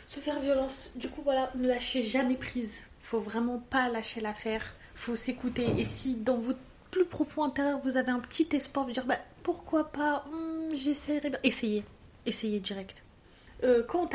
Se 0.06 0.20
faire 0.20 0.40
violence. 0.40 0.92
Du 0.96 1.08
coup, 1.08 1.20
voilà, 1.22 1.50
ne 1.56 1.68
lâchez 1.68 2.02
jamais 2.02 2.36
prise. 2.36 2.82
Faut 3.02 3.20
vraiment 3.20 3.58
pas 3.58 3.88
lâcher 3.88 4.20
l'affaire. 4.20 4.74
Faut 4.96 5.14
s'écouter. 5.14 5.66
Et 5.78 5.84
si 5.84 6.16
dans 6.16 6.38
votre 6.38 6.58
plus 6.90 7.04
profond 7.04 7.44
intérieur, 7.44 7.78
vous 7.78 7.96
avez 7.96 8.10
un 8.10 8.18
petit 8.18 8.48
espoir, 8.52 8.84
vous 8.84 8.92
dire 8.92 9.06
bah, 9.06 9.18
pourquoi 9.42 9.92
pas, 9.92 10.24
hum, 10.32 10.74
j'essaierai. 10.74 11.30
Essayez. 11.44 11.84
Essayez 12.26 12.58
direct. 12.58 13.02
Euh, 13.64 13.82
quand 13.86 14.10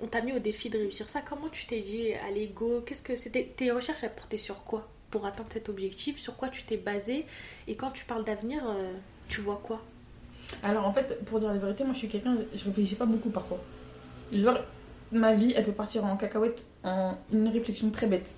on 0.00 0.06
t'a 0.06 0.20
mis 0.22 0.32
au 0.32 0.38
défi 0.38 0.70
de 0.70 0.78
réussir 0.78 1.08
ça, 1.08 1.20
comment 1.20 1.48
tu 1.48 1.66
t'es 1.66 1.80
dit, 1.80 2.12
allez, 2.26 2.46
go 2.46 2.82
Qu'est-ce 2.86 3.02
que 3.02 3.16
c'était 3.16 3.52
Tes 3.56 3.70
recherches, 3.70 4.02
elles 4.04 4.14
portaient 4.14 4.38
sur 4.38 4.64
quoi 4.64 4.88
pour 5.10 5.26
atteindre 5.26 5.50
cet 5.52 5.68
objectif? 5.68 6.18
Sur 6.18 6.36
quoi 6.36 6.48
tu 6.48 6.62
t'es 6.64 6.76
basé? 6.76 7.26
Et 7.68 7.76
quand 7.76 7.90
tu 7.90 8.04
parles 8.04 8.24
d'avenir, 8.24 8.62
euh, 8.68 8.92
tu 9.28 9.40
vois 9.40 9.60
quoi? 9.62 9.82
Alors, 10.62 10.86
en 10.86 10.92
fait, 10.92 11.24
pour 11.24 11.40
dire 11.40 11.52
la 11.52 11.58
vérité, 11.58 11.84
moi, 11.84 11.92
je 11.92 11.98
suis 11.98 12.08
quelqu'un, 12.08 12.36
je 12.54 12.64
réfléchis 12.64 12.94
pas 12.94 13.06
beaucoup 13.06 13.30
parfois. 13.30 13.58
Genre, 14.32 14.58
ma 15.12 15.34
vie, 15.34 15.52
elle 15.54 15.64
peut 15.64 15.72
partir 15.72 16.04
en 16.04 16.16
cacahuète 16.16 16.62
en 16.84 17.16
une 17.32 17.48
réflexion 17.48 17.90
très 17.90 18.06
bête. 18.06 18.32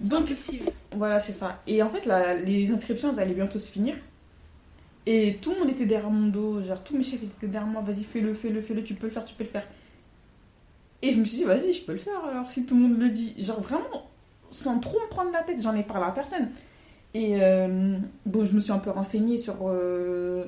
Donc, 0.00 0.22
Impulsive. 0.22 0.68
Voilà, 0.96 1.20
c'est 1.20 1.32
ça. 1.32 1.60
Et 1.66 1.82
en 1.82 1.90
fait, 1.90 2.08
les 2.44 2.70
inscriptions, 2.70 3.12
elles 3.12 3.20
allaient 3.20 3.34
bientôt 3.34 3.58
se 3.58 3.70
finir. 3.70 3.94
Et 5.06 5.38
tout 5.40 5.52
le 5.52 5.60
monde 5.60 5.70
était 5.70 5.86
derrière 5.86 6.10
mon 6.10 6.28
dos. 6.28 6.62
Genre, 6.62 6.82
tous 6.82 6.96
mes 6.96 7.02
chefs 7.02 7.22
étaient 7.22 7.46
derrière 7.46 7.68
moi. 7.70 7.82
Vas-y, 7.82 8.04
fais-le, 8.04 8.34
fais-le, 8.34 8.60
fais-le. 8.60 8.82
Tu 8.84 8.94
peux 8.94 9.06
le 9.06 9.12
faire, 9.12 9.24
tu 9.24 9.34
peux 9.34 9.44
le 9.44 9.50
faire. 9.50 9.66
Et 11.02 11.12
je 11.12 11.18
me 11.18 11.24
suis 11.24 11.38
dit, 11.38 11.44
vas-y, 11.44 11.72
je 11.72 11.84
peux 11.84 11.92
le 11.92 11.98
faire 11.98 12.24
alors, 12.24 12.50
si 12.50 12.64
tout 12.64 12.74
le 12.76 12.82
monde 12.82 13.00
le 13.00 13.10
dit. 13.10 13.34
Genre, 13.38 13.60
vraiment, 13.60 14.08
sans 14.50 14.78
trop 14.78 14.98
me 15.00 15.08
prendre 15.08 15.32
la 15.32 15.42
tête, 15.42 15.60
j'en 15.60 15.74
ai 15.74 15.82
parlé 15.82 16.06
à 16.06 16.12
personne. 16.12 16.50
Et 17.14 17.38
euh, 17.42 17.96
bon, 18.26 18.44
je 18.44 18.52
me 18.52 18.60
suis 18.60 18.72
un 18.72 18.78
peu 18.78 18.90
renseignée 18.90 19.36
sur. 19.38 19.56
euh, 19.62 20.44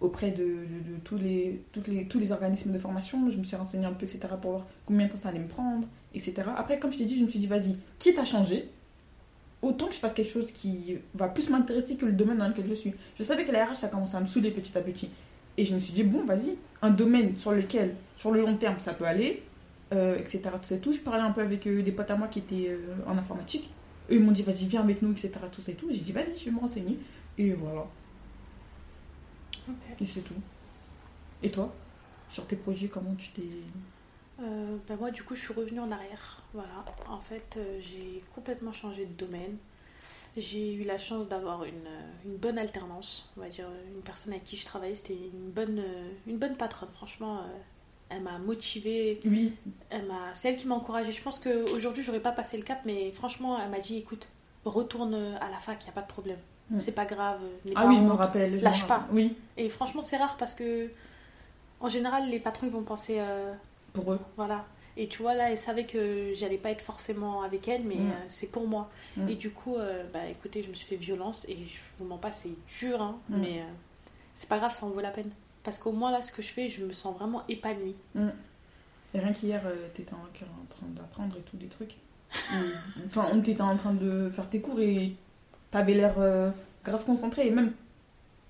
auprès 0.00 0.30
de, 0.32 0.44
de- 0.44 0.92
de 0.92 0.98
tous, 1.02 1.16
les, 1.16 1.62
toutes 1.72 1.88
les, 1.88 2.04
tous 2.06 2.18
les 2.18 2.30
organismes 2.32 2.72
de 2.72 2.78
formation. 2.78 3.30
Je 3.30 3.38
me 3.38 3.44
suis 3.44 3.56
renseignée 3.56 3.86
un 3.86 3.92
peu, 3.92 4.04
etc., 4.04 4.20
pour 4.42 4.50
voir 4.50 4.66
combien 4.84 5.06
de 5.06 5.12
temps 5.12 5.16
ça 5.18 5.30
allait 5.30 5.38
me 5.38 5.48
prendre, 5.48 5.86
etc. 6.14 6.48
Après, 6.56 6.78
comme 6.78 6.92
je 6.92 6.98
t'ai 6.98 7.04
dit, 7.04 7.18
je 7.18 7.24
me 7.24 7.28
suis 7.28 7.38
dit, 7.38 7.46
vas-y, 7.46 7.76
quitte 7.98 8.18
à 8.18 8.24
changer, 8.24 8.68
autant 9.62 9.86
que 9.86 9.94
je 9.94 9.98
fasse 9.98 10.12
quelque 10.12 10.30
chose 10.30 10.50
qui 10.52 10.96
va 11.14 11.28
plus 11.28 11.50
m'intéresser 11.50 11.96
que 11.96 12.06
le 12.06 12.12
domaine 12.12 12.38
dans 12.38 12.48
lequel 12.48 12.66
je 12.68 12.74
suis. 12.74 12.94
Je 13.18 13.24
savais 13.24 13.44
que 13.44 13.52
la 13.52 13.64
RH, 13.66 13.76
ça 13.76 13.88
commençait 13.88 14.16
à 14.16 14.20
me 14.20 14.26
saouler 14.26 14.50
petit 14.50 14.76
à 14.76 14.80
petit. 14.80 15.10
Et 15.56 15.64
je 15.64 15.74
me 15.74 15.80
suis 15.80 15.92
dit, 15.92 16.02
bon, 16.02 16.24
vas-y, 16.24 16.56
un 16.82 16.90
domaine 16.90 17.36
sur 17.38 17.52
lequel, 17.52 17.94
sur 18.16 18.30
le 18.30 18.40
long 18.40 18.56
terme, 18.56 18.78
ça 18.80 18.92
peut 18.92 19.04
aller, 19.04 19.42
euh, 19.92 20.18
etc. 20.18 20.42
Tout 20.42 20.64
ça 20.64 20.74
et 20.74 20.80
tout. 20.80 20.92
Je 20.92 21.00
parlais 21.00 21.22
un 21.22 21.30
peu 21.30 21.42
avec 21.42 21.66
euh, 21.66 21.82
des 21.82 21.92
potes 21.92 22.10
à 22.10 22.16
moi 22.16 22.28
qui 22.28 22.40
étaient 22.40 22.68
euh, 22.70 22.96
en 23.06 23.16
informatique. 23.16 23.70
Eux, 24.10 24.16
ils 24.16 24.20
m'ont 24.20 24.32
dit, 24.32 24.42
vas-y, 24.42 24.66
viens 24.66 24.82
avec 24.82 25.00
nous, 25.00 25.12
etc. 25.12 25.32
Tout 25.52 25.60
ça 25.60 25.72
et 25.72 25.74
tout. 25.76 25.86
J'ai 25.90 26.00
dit, 26.00 26.12
vas-y, 26.12 26.36
je 26.38 26.46
vais 26.46 26.50
me 26.50 26.60
renseigner. 26.60 26.98
Et 27.38 27.52
voilà. 27.52 27.86
Et 30.00 30.06
c'est 30.06 30.20
tout. 30.20 30.34
Et 31.42 31.50
toi? 31.50 31.72
Sur 32.28 32.46
tes 32.46 32.56
projets, 32.56 32.88
comment 32.88 33.14
tu 33.16 33.30
t'es. 33.30 33.42
Euh, 34.40 34.76
bah 34.88 34.96
moi, 34.98 35.10
du 35.10 35.22
coup, 35.22 35.34
je 35.34 35.40
suis 35.42 35.54
revenue 35.54 35.80
en 35.80 35.90
arrière. 35.90 36.42
Voilà. 36.52 36.84
En 37.08 37.20
fait, 37.20 37.56
euh, 37.56 37.78
j'ai 37.80 38.22
complètement 38.34 38.72
changé 38.72 39.06
de 39.06 39.12
domaine. 39.12 39.56
J'ai 40.36 40.74
eu 40.74 40.82
la 40.82 40.98
chance 40.98 41.28
d'avoir 41.28 41.64
une, 41.64 41.86
euh, 41.86 42.24
une 42.24 42.36
bonne 42.36 42.58
alternance. 42.58 43.30
On 43.36 43.40
va 43.40 43.48
dire, 43.48 43.68
une 43.94 44.02
personne 44.02 44.32
avec 44.32 44.44
qui 44.44 44.56
je 44.56 44.66
travaillais, 44.66 44.96
c'était 44.96 45.14
une 45.14 45.50
bonne, 45.50 45.78
euh, 45.78 46.10
une 46.26 46.38
bonne 46.38 46.56
patronne. 46.56 46.88
Franchement, 46.92 47.38
euh, 47.38 47.42
elle 48.08 48.22
m'a 48.22 48.38
motivée. 48.38 49.20
Oui, 49.24 49.54
Elle 49.90 50.06
m'a, 50.06 50.34
c'est 50.34 50.48
elle 50.48 50.56
qui 50.56 50.66
m'a 50.66 50.74
encouragée. 50.74 51.12
Je 51.12 51.22
pense 51.22 51.38
qu'aujourd'hui, 51.38 52.02
j'aurais 52.02 52.20
pas 52.20 52.32
passé 52.32 52.56
le 52.56 52.64
cap, 52.64 52.80
mais 52.84 53.12
franchement, 53.12 53.58
elle 53.62 53.70
m'a 53.70 53.78
dit 53.78 53.98
écoute, 53.98 54.28
retourne 54.64 55.14
à 55.14 55.50
la 55.50 55.58
fac, 55.58 55.78
il 55.82 55.84
n'y 55.84 55.90
a 55.90 55.94
pas 55.94 56.02
de 56.02 56.08
problème. 56.08 56.38
Mm. 56.70 56.80
C'est 56.80 56.92
pas 56.92 57.04
grave. 57.06 57.40
ah 57.76 57.82
pas 57.82 57.86
oui, 57.86 57.96
je 57.96 58.02
me 58.02 58.12
rappelle. 58.12 58.60
Lâche 58.60 58.86
pas. 58.88 59.06
Oui, 59.12 59.36
Et 59.56 59.68
franchement, 59.68 60.02
c'est 60.02 60.16
rare 60.16 60.36
parce 60.36 60.54
que, 60.54 60.90
en 61.78 61.88
général, 61.88 62.28
les 62.28 62.40
patrons, 62.40 62.66
ils 62.66 62.72
vont 62.72 62.82
penser. 62.82 63.20
Pour 63.94 64.12
eux. 64.12 64.20
Voilà. 64.36 64.66
Et 64.96 65.08
tu 65.08 65.22
vois, 65.22 65.34
là, 65.34 65.50
elle 65.50 65.56
savait 65.58 65.86
que 65.86 66.32
j'allais 66.34 66.58
pas 66.58 66.70
être 66.70 66.82
forcément 66.82 67.42
avec 67.42 67.66
elle, 67.66 67.82
mais 67.84 67.96
Mm. 67.96 68.10
euh, 68.10 68.24
c'est 68.28 68.46
pour 68.46 68.68
moi. 68.68 68.90
Mm. 69.16 69.28
Et 69.30 69.34
du 69.34 69.50
coup, 69.50 69.76
euh, 69.76 70.04
bah 70.12 70.26
écoutez, 70.30 70.62
je 70.62 70.68
me 70.68 70.74
suis 70.74 70.86
fait 70.86 70.96
violence 70.96 71.44
et 71.48 71.56
je 71.56 71.78
vous 71.98 72.04
mens 72.04 72.18
pas, 72.18 72.30
c'est 72.32 72.50
dur, 72.78 73.00
hein, 73.02 73.16
Mm. 73.30 73.40
mais 73.40 73.60
euh, 73.60 73.64
c'est 74.34 74.48
pas 74.48 74.58
grave, 74.58 74.72
ça 74.72 74.84
en 74.86 74.90
vaut 74.90 75.00
la 75.00 75.10
peine. 75.10 75.30
Parce 75.64 75.78
qu'au 75.78 75.92
moins, 75.92 76.10
là, 76.12 76.20
ce 76.20 76.30
que 76.30 76.42
je 76.42 76.48
fais, 76.52 76.68
je 76.68 76.84
me 76.84 76.92
sens 76.92 77.16
vraiment 77.16 77.42
épanouie. 77.48 77.96
Et 79.14 79.18
rien 79.18 79.32
qu'hier, 79.32 79.62
euh, 79.64 79.88
t'étais 79.94 80.12
en, 80.12 80.16
en 80.18 80.66
train 80.68 80.86
d'apprendre 80.88 81.36
et 81.38 81.40
tout, 81.42 81.56
des 81.56 81.68
trucs. 81.68 81.94
Enfin, 83.06 83.28
on 83.32 83.40
t'était 83.40 83.62
en 83.62 83.76
train 83.76 83.94
de 83.94 84.28
faire 84.30 84.48
tes 84.50 84.60
cours 84.60 84.80
et 84.80 85.12
t'avais 85.70 85.94
l'air 85.94 86.14
grave 86.84 87.04
concentré 87.04 87.46
et 87.46 87.50
même 87.50 87.72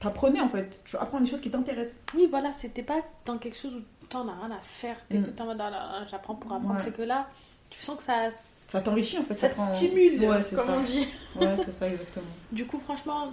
t'apprenais 0.01 0.41
en 0.41 0.49
fait. 0.49 0.81
Tu 0.85 0.97
apprends 0.97 1.21
des 1.21 1.27
choses 1.27 1.41
qui 1.41 1.51
t'intéressent. 1.51 1.99
Oui, 2.15 2.27
voilà, 2.31 2.53
c'était 2.53 2.83
pas 2.83 3.01
dans 3.27 3.37
quelque 3.39 3.57
chose 3.57 3.75
où 3.77 3.81
t'en 4.09 4.29
as 4.29 4.33
rien 4.47 4.57
à 4.57 4.61
faire. 4.61 4.97
T'es 5.09 5.19
Mm. 5.19 5.33
en 5.41 5.45
mode, 5.47 5.61
Ah 5.61 6.05
j'apprends 6.11 6.35
pour 6.35 6.53
apprendre. 6.53 6.75
Ouais. 6.75 6.81
C'est 6.81 6.95
que 6.97 7.03
là, 7.03 7.29
tu 7.71 7.81
sens 7.81 7.97
que 7.97 8.03
ça, 8.03 8.31
Ça 8.31 8.81
t'enrichit 8.81 9.19
en 9.19 9.25
fait. 9.25 9.37
ça 9.37 9.49
te 9.49 9.55
prend- 9.55 9.73
stimule, 9.75 10.21
Ouais, 10.29 10.41
comme 10.55 10.67
ça. 10.67 10.73
on 10.77 10.83
dit. 10.83 11.07
Ouais, 11.41 11.57
c'est 11.65 11.73
ça 11.77 11.89
exactement. 11.89 12.27
Du 12.53 12.67
coup, 12.67 12.79
franchement, 12.79 13.33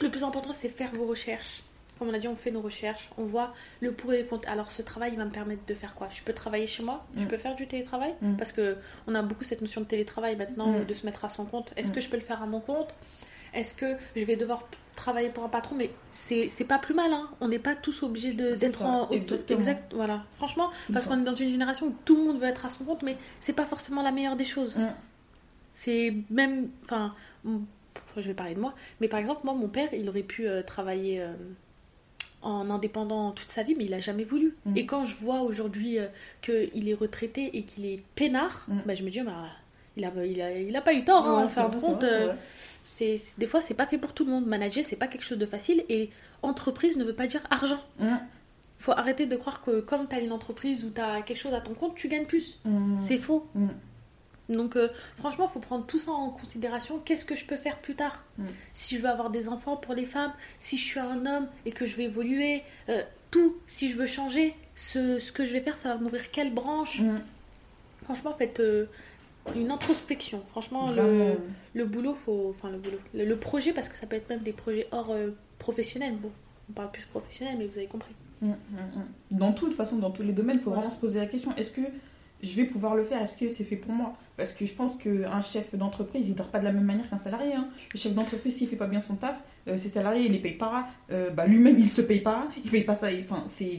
le 0.00 0.10
plus 0.10 0.22
important, 0.24 0.52
c'est 0.52 0.68
faire 0.68 0.90
vos 0.92 1.06
recherches. 1.06 1.62
Comme 1.98 2.08
on 2.08 2.14
a 2.14 2.18
dit, 2.18 2.28
on 2.28 2.36
fait 2.36 2.50
nos 2.50 2.62
recherches, 2.62 3.10
on 3.18 3.24
voit 3.24 3.52
le 3.80 3.92
pour 3.92 4.10
et 4.14 4.22
le 4.22 4.24
contre. 4.26 4.48
Alors, 4.48 4.70
ce 4.70 4.80
travail, 4.80 5.10
il 5.12 5.18
va 5.18 5.26
me 5.26 5.30
permettre 5.30 5.66
de 5.66 5.74
faire 5.74 5.94
quoi? 5.94 6.08
Je 6.10 6.22
peux 6.22 6.32
travailler 6.32 6.66
chez 6.66 6.82
moi? 6.82 7.04
Je 7.16 7.24
Mm. 7.24 7.28
peux 7.28 7.36
faire 7.36 7.54
du 7.54 7.66
télétravail? 7.66 8.14
Mm. 8.22 8.36
Parce 8.36 8.52
que 8.52 8.78
on 9.06 9.14
a 9.14 9.20
beaucoup 9.20 9.44
cette 9.44 9.60
notion 9.60 9.82
de 9.82 9.86
télétravail 9.86 10.34
maintenant, 10.36 10.68
Mm. 10.68 10.84
de 10.86 10.94
se 10.94 11.04
mettre 11.04 11.24
à 11.26 11.28
son 11.28 11.44
compte. 11.44 11.72
Est-ce 11.76 11.92
que 11.92 12.00
je 12.00 12.08
peux 12.08 12.16
le 12.16 12.22
faire 12.22 12.42
à 12.42 12.46
mon 12.46 12.60
compte? 12.60 12.94
Est-ce 13.52 13.74
que 13.74 13.96
je 14.16 14.24
vais 14.24 14.36
devoir 14.36 14.62
travailler 15.00 15.30
pour 15.30 15.44
un 15.44 15.48
patron 15.48 15.74
Mais 15.76 15.90
c'est 16.10 16.64
pas 16.68 16.78
plus 16.78 16.94
mal, 16.94 17.12
hein. 17.12 17.28
On 17.40 17.48
n'est 17.48 17.58
pas 17.58 17.74
tous 17.74 18.02
obligés 18.02 18.32
d'être 18.32 18.82
en. 18.82 19.08
exactement. 19.10 19.58
Exact, 19.58 19.92
voilà. 19.94 20.24
Franchement, 20.36 20.70
parce 20.92 21.06
qu'on 21.06 21.20
est 21.20 21.24
dans 21.24 21.34
une 21.34 21.50
génération 21.50 21.86
où 21.86 21.94
tout 22.04 22.16
le 22.16 22.24
monde 22.24 22.38
veut 22.38 22.46
être 22.46 22.66
à 22.66 22.68
son 22.68 22.84
compte, 22.84 23.02
mais 23.02 23.16
c'est 23.40 23.52
pas 23.54 23.66
forcément 23.66 24.02
la 24.02 24.12
meilleure 24.12 24.36
des 24.36 24.44
choses. 24.44 24.76
Mm. 24.76 24.94
C'est 25.72 26.14
même. 26.30 26.68
Enfin, 26.84 27.14
je 28.16 28.22
vais 28.22 28.34
parler 28.34 28.54
de 28.54 28.60
moi, 28.60 28.74
mais 29.00 29.08
par 29.08 29.18
exemple, 29.18 29.40
moi, 29.44 29.54
mon 29.54 29.68
père, 29.68 29.88
il 29.92 30.08
aurait 30.08 30.22
pu 30.22 30.46
euh, 30.46 30.62
travailler 30.62 31.20
euh, 31.22 31.32
en 32.42 32.70
indépendant 32.70 33.32
toute 33.32 33.48
sa 33.48 33.62
vie, 33.62 33.74
mais 33.76 33.84
il 33.84 33.94
a 33.94 34.00
jamais 34.00 34.24
voulu. 34.24 34.56
Mm. 34.66 34.76
Et 34.76 34.86
quand 34.86 35.04
je 35.04 35.16
vois 35.16 35.40
aujourd'hui 35.42 35.98
euh, 35.98 36.06
qu'il 36.42 36.88
est 36.88 36.94
retraité 36.94 37.56
et 37.56 37.62
qu'il 37.62 37.86
est 37.86 38.02
peinard, 38.14 38.66
Mm. 38.68 38.80
bah, 38.86 38.94
je 38.94 39.02
me 39.04 39.10
dis, 39.10 39.20
bah, 39.20 39.44
il, 39.96 40.04
a, 40.04 40.12
il, 40.24 40.40
a, 40.40 40.52
il 40.58 40.76
a 40.76 40.80
pas 40.80 40.94
eu 40.94 41.04
tort, 41.04 41.26
hein, 41.26 41.38
Ouais, 41.38 41.44
en 41.44 41.48
fin 41.48 41.68
de 41.68 41.76
compte. 41.80 42.00
c'est 42.02 42.06
euh, 42.06 42.32
c'est 42.82 43.38
des 43.38 43.46
fois, 43.46 43.60
c'est 43.60 43.74
pas 43.74 43.86
fait 43.86 43.98
pour 43.98 44.12
tout 44.12 44.24
le 44.24 44.30
monde. 44.30 44.46
Manager, 44.46 44.84
c'est 44.86 44.96
pas 44.96 45.06
quelque 45.06 45.22
chose 45.24 45.38
de 45.38 45.46
facile. 45.46 45.84
Et 45.88 46.10
entreprise 46.42 46.96
ne 46.96 47.04
veut 47.04 47.14
pas 47.14 47.26
dire 47.26 47.42
argent. 47.50 47.80
Mm. 47.98 48.16
faut 48.78 48.92
arrêter 48.92 49.26
de 49.26 49.36
croire 49.36 49.60
que 49.62 49.80
comme 49.80 50.08
tu 50.08 50.16
as 50.16 50.20
une 50.20 50.32
entreprise 50.32 50.84
ou 50.84 50.90
tu 50.90 51.00
as 51.00 51.20
quelque 51.22 51.38
chose 51.38 51.52
à 51.54 51.60
ton 51.60 51.74
compte, 51.74 51.94
tu 51.94 52.08
gagnes 52.08 52.26
plus. 52.26 52.58
Mm. 52.64 52.96
C'est 52.96 53.18
faux. 53.18 53.46
Mm. 53.54 53.68
Donc 54.48 54.74
euh, 54.76 54.88
franchement, 55.16 55.46
il 55.48 55.52
faut 55.52 55.60
prendre 55.60 55.86
tout 55.86 55.98
ça 55.98 56.10
en 56.12 56.30
considération. 56.30 56.98
Qu'est-ce 57.04 57.24
que 57.24 57.36
je 57.36 57.44
peux 57.44 57.56
faire 57.56 57.78
plus 57.78 57.94
tard 57.94 58.24
Mm. 58.38 58.46
Si 58.72 58.96
je 58.96 59.02
veux 59.02 59.08
avoir 59.08 59.28
des 59.30 59.48
enfants 59.48 59.76
pour 59.76 59.94
les 59.94 60.06
femmes, 60.06 60.32
si 60.58 60.76
je 60.78 60.84
suis 60.84 60.98
un 61.00 61.26
homme 61.26 61.46
et 61.66 61.72
que 61.72 61.84
je 61.84 61.94
vais 61.96 62.04
évoluer, 62.04 62.62
euh, 62.88 63.02
tout, 63.30 63.56
si 63.66 63.90
je 63.90 63.96
veux 63.96 64.06
changer, 64.06 64.54
ce, 64.74 65.18
ce 65.18 65.30
que 65.30 65.44
je 65.44 65.52
vais 65.52 65.60
faire, 65.60 65.76
ça 65.76 65.90
va 65.90 66.00
m'ouvrir 66.00 66.30
quelle 66.30 66.52
branche. 66.52 67.00
Franchement, 68.04 68.32
faites 68.36 68.58
euh, 68.60 68.86
une 69.56 69.70
introspection. 69.70 70.42
Franchement, 70.50 70.90
le, 70.90 71.34
le 71.74 71.84
boulot, 71.84 72.14
faut, 72.14 72.48
enfin 72.50 72.70
le 72.70 72.78
boulot, 72.78 72.98
le, 73.14 73.24
le 73.24 73.36
projet, 73.36 73.72
parce 73.72 73.88
que 73.88 73.96
ça 73.96 74.06
peut 74.06 74.16
être 74.16 74.28
même 74.28 74.40
des 74.40 74.52
projets 74.52 74.86
hors 74.92 75.10
euh, 75.10 75.30
professionnels. 75.58 76.16
Bon, 76.16 76.30
on 76.68 76.72
parle 76.72 76.90
plus 76.90 77.04
professionnel, 77.06 77.56
mais 77.58 77.66
vous 77.66 77.78
avez 77.78 77.86
compris. 77.88 78.14
Mm, 78.42 78.48
mm, 78.48 78.52
mm. 78.52 79.38
Dans 79.38 79.52
toute 79.52 79.74
façon, 79.74 79.96
dans 79.96 80.10
tous 80.10 80.22
les 80.22 80.32
domaines, 80.32 80.56
il 80.56 80.62
faut 80.62 80.70
Voilà. 80.70 80.82
vraiment 80.82 80.94
se 80.94 81.00
poser 81.00 81.18
la 81.18 81.26
question 81.26 81.54
est-ce 81.56 81.70
que 81.72 81.82
je 82.42 82.56
vais 82.56 82.64
pouvoir 82.64 82.94
le 82.94 83.04
faire? 83.04 83.20
Est-ce 83.20 83.36
que 83.36 83.48
c'est 83.50 83.64
fait 83.64 83.76
pour 83.76 83.92
moi? 83.92 84.14
Parce 84.38 84.54
que 84.54 84.64
je 84.64 84.72
pense 84.72 84.96
qu'un 84.96 85.42
chef 85.42 85.74
d'entreprise, 85.74 86.26
il 86.28 86.34
dort 86.34 86.48
pas 86.48 86.58
de 86.58 86.64
la 86.64 86.72
même 86.72 86.84
manière 86.84 87.10
qu'un 87.10 87.18
salarié. 87.18 87.52
hein. 87.54 87.68
Le 87.92 87.98
chef 87.98 88.14
d'entreprise, 88.14 88.56
s'il 88.56 88.68
fait 88.68 88.76
pas 88.76 88.86
bien 88.86 89.02
son 89.02 89.16
taf, 89.16 89.38
euh, 89.68 89.76
ses 89.76 89.90
salariés, 89.90 90.24
il 90.24 90.32
les 90.32 90.38
paye 90.38 90.54
pas, 90.54 90.86
euh, 91.10 91.28
bah, 91.28 91.46
lui-même, 91.46 91.78
il 91.78 91.90
se 91.90 92.00
paye 92.00 92.20
pas, 92.20 92.48
il 92.64 92.70
paye 92.70 92.84
pas 92.84 92.94
ça. 92.94 93.08
Enfin, 93.22 93.44
c'est 93.46 93.78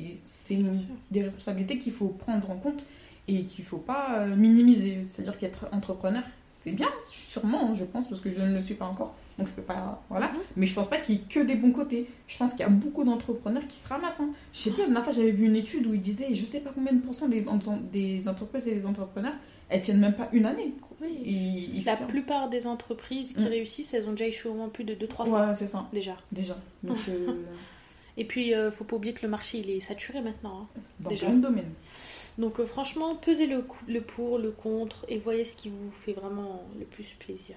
des 1.10 1.24
responsabilités 1.24 1.80
qu'il 1.80 1.94
faut 1.94 2.10
prendre 2.10 2.52
en 2.52 2.56
compte 2.58 2.86
et 3.28 3.44
qu'il 3.44 3.66
faut 3.66 3.78
pas 3.78 4.20
euh, 4.20 4.36
minimiser. 4.36 5.00
C'est-à-dire 5.08 5.38
qu'être 5.38 5.66
entrepreneur, 5.72 6.24
c'est 6.54 6.72
bien, 6.72 6.90
sûrement, 7.10 7.74
je 7.76 7.86
pense, 7.86 8.08
parce 8.08 8.22
que 8.22 8.32
je 8.32 8.40
ne 8.40 8.54
le 8.54 8.62
suis 8.62 8.76
pas 8.76 8.86
encore. 8.86 9.16
Donc 9.40 9.48
je 9.48 9.54
peux 9.54 9.62
pas. 9.64 10.04
Voilà. 10.10 10.28
Mhm. 10.28 10.38
Mais 10.58 10.66
je 10.68 10.76
pense 10.76 10.90
pas 10.90 10.98
qu'il 11.00 11.16
y 11.16 11.18
ait 11.18 11.22
que 11.28 11.40
des 11.40 11.56
bons 11.56 11.72
côtés. 11.72 12.08
Je 12.28 12.38
pense 12.38 12.52
qu'il 12.52 12.60
y 12.60 12.64
a 12.64 12.70
beaucoup 12.70 13.04
d'entrepreneurs 13.04 13.66
qui 13.68 13.80
se 13.80 13.88
ramassent. 13.88 14.20
hein. 14.20 14.30
Je 14.54 14.60
sais 14.60 14.70
plus, 14.72 14.82
la 14.82 14.86
dernière 14.88 15.04
fois, 15.04 15.14
j'avais 15.14 15.32
vu 15.32 15.46
une 15.46 15.56
étude 15.56 15.88
où 15.88 15.94
il 15.94 16.02
disait, 16.02 16.34
je 16.34 16.46
sais 16.46 16.60
pas 16.60 16.72
combien 16.76 16.94
de 16.94 17.00
pourcents 17.00 17.28
des, 17.30 17.44
des 17.92 18.28
entreprises 18.28 18.68
et 18.68 18.76
des 18.76 18.86
entrepreneurs, 18.86 19.34
elles 19.70 19.82
tiennent 19.82 20.00
même 20.02 20.14
pas 20.14 20.30
une 20.34 20.46
année. 20.46 20.74
Oui. 21.02 21.18
Ils, 21.24 21.78
ils 21.80 21.84
La 21.86 21.96
ferment. 21.96 22.12
plupart 22.12 22.50
des 22.50 22.68
entreprises 22.68 23.34
qui 23.34 23.44
Mm. 23.46 23.48
réussissent, 23.48 23.94
elles 23.96 24.08
ont 24.08 24.12
déjà 24.12 24.28
échoué 24.28 24.52
au 24.52 24.56
moins 24.56 24.70
plus 24.70 24.84
de 24.84 24.94
2-3 24.94 25.26
fois 25.26 25.48
Ouais, 25.48 25.56
c'est 25.58 25.68
ça, 25.68 25.88
déjà. 25.94 26.16
déjà. 26.32 26.58
Donc, 26.84 26.98
euh, 27.10 27.34
Et 28.18 28.26
puis, 28.26 28.54
euh, 28.54 28.72
faut 28.72 28.84
pas 28.84 28.98
oublier 28.98 29.14
que 29.16 29.24
le 29.24 29.30
marché, 29.30 29.60
il 29.60 29.70
est 29.72 29.80
saturé 29.80 30.22
maintenant. 30.22 30.68
hein. 30.76 30.82
dans 31.00 31.10
Déjà. 31.10 31.26
plein 31.28 31.36
de 31.38 31.42
domaines. 31.42 31.72
Donc, 32.42 32.60
euh, 32.60 32.66
franchement, 32.66 33.16
pesez 33.16 33.46
le, 33.46 33.62
pour, 34.02 34.40
le 34.40 34.50
contre 34.50 35.06
et 35.08 35.20
voyez 35.20 35.44
ce 35.44 35.56
qui 35.56 35.70
vous 35.70 35.92
fait 35.92 36.14
vraiment 36.14 36.64
le 36.80 36.86
plus 36.86 37.06
plaisir. 37.20 37.56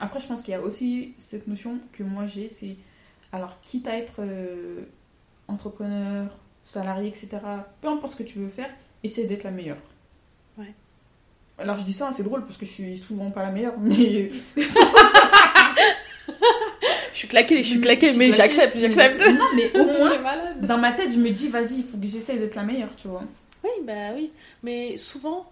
Après, 0.00 0.20
je 0.20 0.26
pense 0.26 0.40
qu'il 0.40 0.52
y 0.52 0.54
a 0.56 0.60
aussi 0.62 1.14
cette 1.18 1.46
notion 1.46 1.78
que 1.92 2.02
moi 2.02 2.26
j'ai, 2.26 2.48
c'est 2.48 2.76
alors 3.30 3.60
quitte 3.60 3.86
à 3.86 3.96
être 3.98 4.20
euh, 4.20 4.80
entrepreneur, 5.48 6.30
salarié, 6.64 7.08
etc. 7.08 7.28
Peu 7.82 7.88
importe 7.88 8.14
ce 8.14 8.18
que 8.18 8.22
tu 8.22 8.38
veux 8.38 8.48
faire, 8.48 8.70
essaie 9.02 9.24
d'être 9.24 9.44
la 9.44 9.50
meilleure. 9.50 9.76
Ouais. 10.56 10.72
Alors 11.58 11.76
je 11.76 11.84
dis 11.84 11.92
ça, 11.92 12.10
c'est 12.12 12.22
drôle 12.22 12.44
parce 12.46 12.56
que 12.56 12.64
je 12.64 12.70
suis 12.70 12.96
souvent 12.96 13.30
pas 13.30 13.42
la 13.42 13.50
meilleure, 13.50 13.78
mais 13.78 14.30
Je 17.12 17.18
suis 17.18 17.28
claquée, 17.28 17.58
je 17.58 17.68
suis 17.68 17.80
claquée, 17.80 18.12
mais 18.14 18.30
claquée, 18.30 18.54
j'accepte, 18.54 18.74
mais- 18.74 18.80
j'accepte. 18.80 19.20
Non, 19.38 19.44
mais 19.54 19.70
au 19.78 19.84
moins, 19.98 20.18
dans 20.60 20.78
ma 20.78 20.92
tête, 20.92 21.12
je 21.12 21.18
me 21.18 21.30
dis, 21.30 21.48
vas-y, 21.48 21.76
il 21.78 21.84
faut 21.84 21.96
que 21.96 22.06
j'essaie 22.06 22.36
d'être 22.36 22.56
la 22.56 22.64
meilleure, 22.64 22.94
tu 22.96 23.06
vois. 23.06 23.22
Oui, 23.64 23.70
bah 23.82 24.12
oui. 24.14 24.32
Mais 24.62 24.96
souvent, 24.96 25.50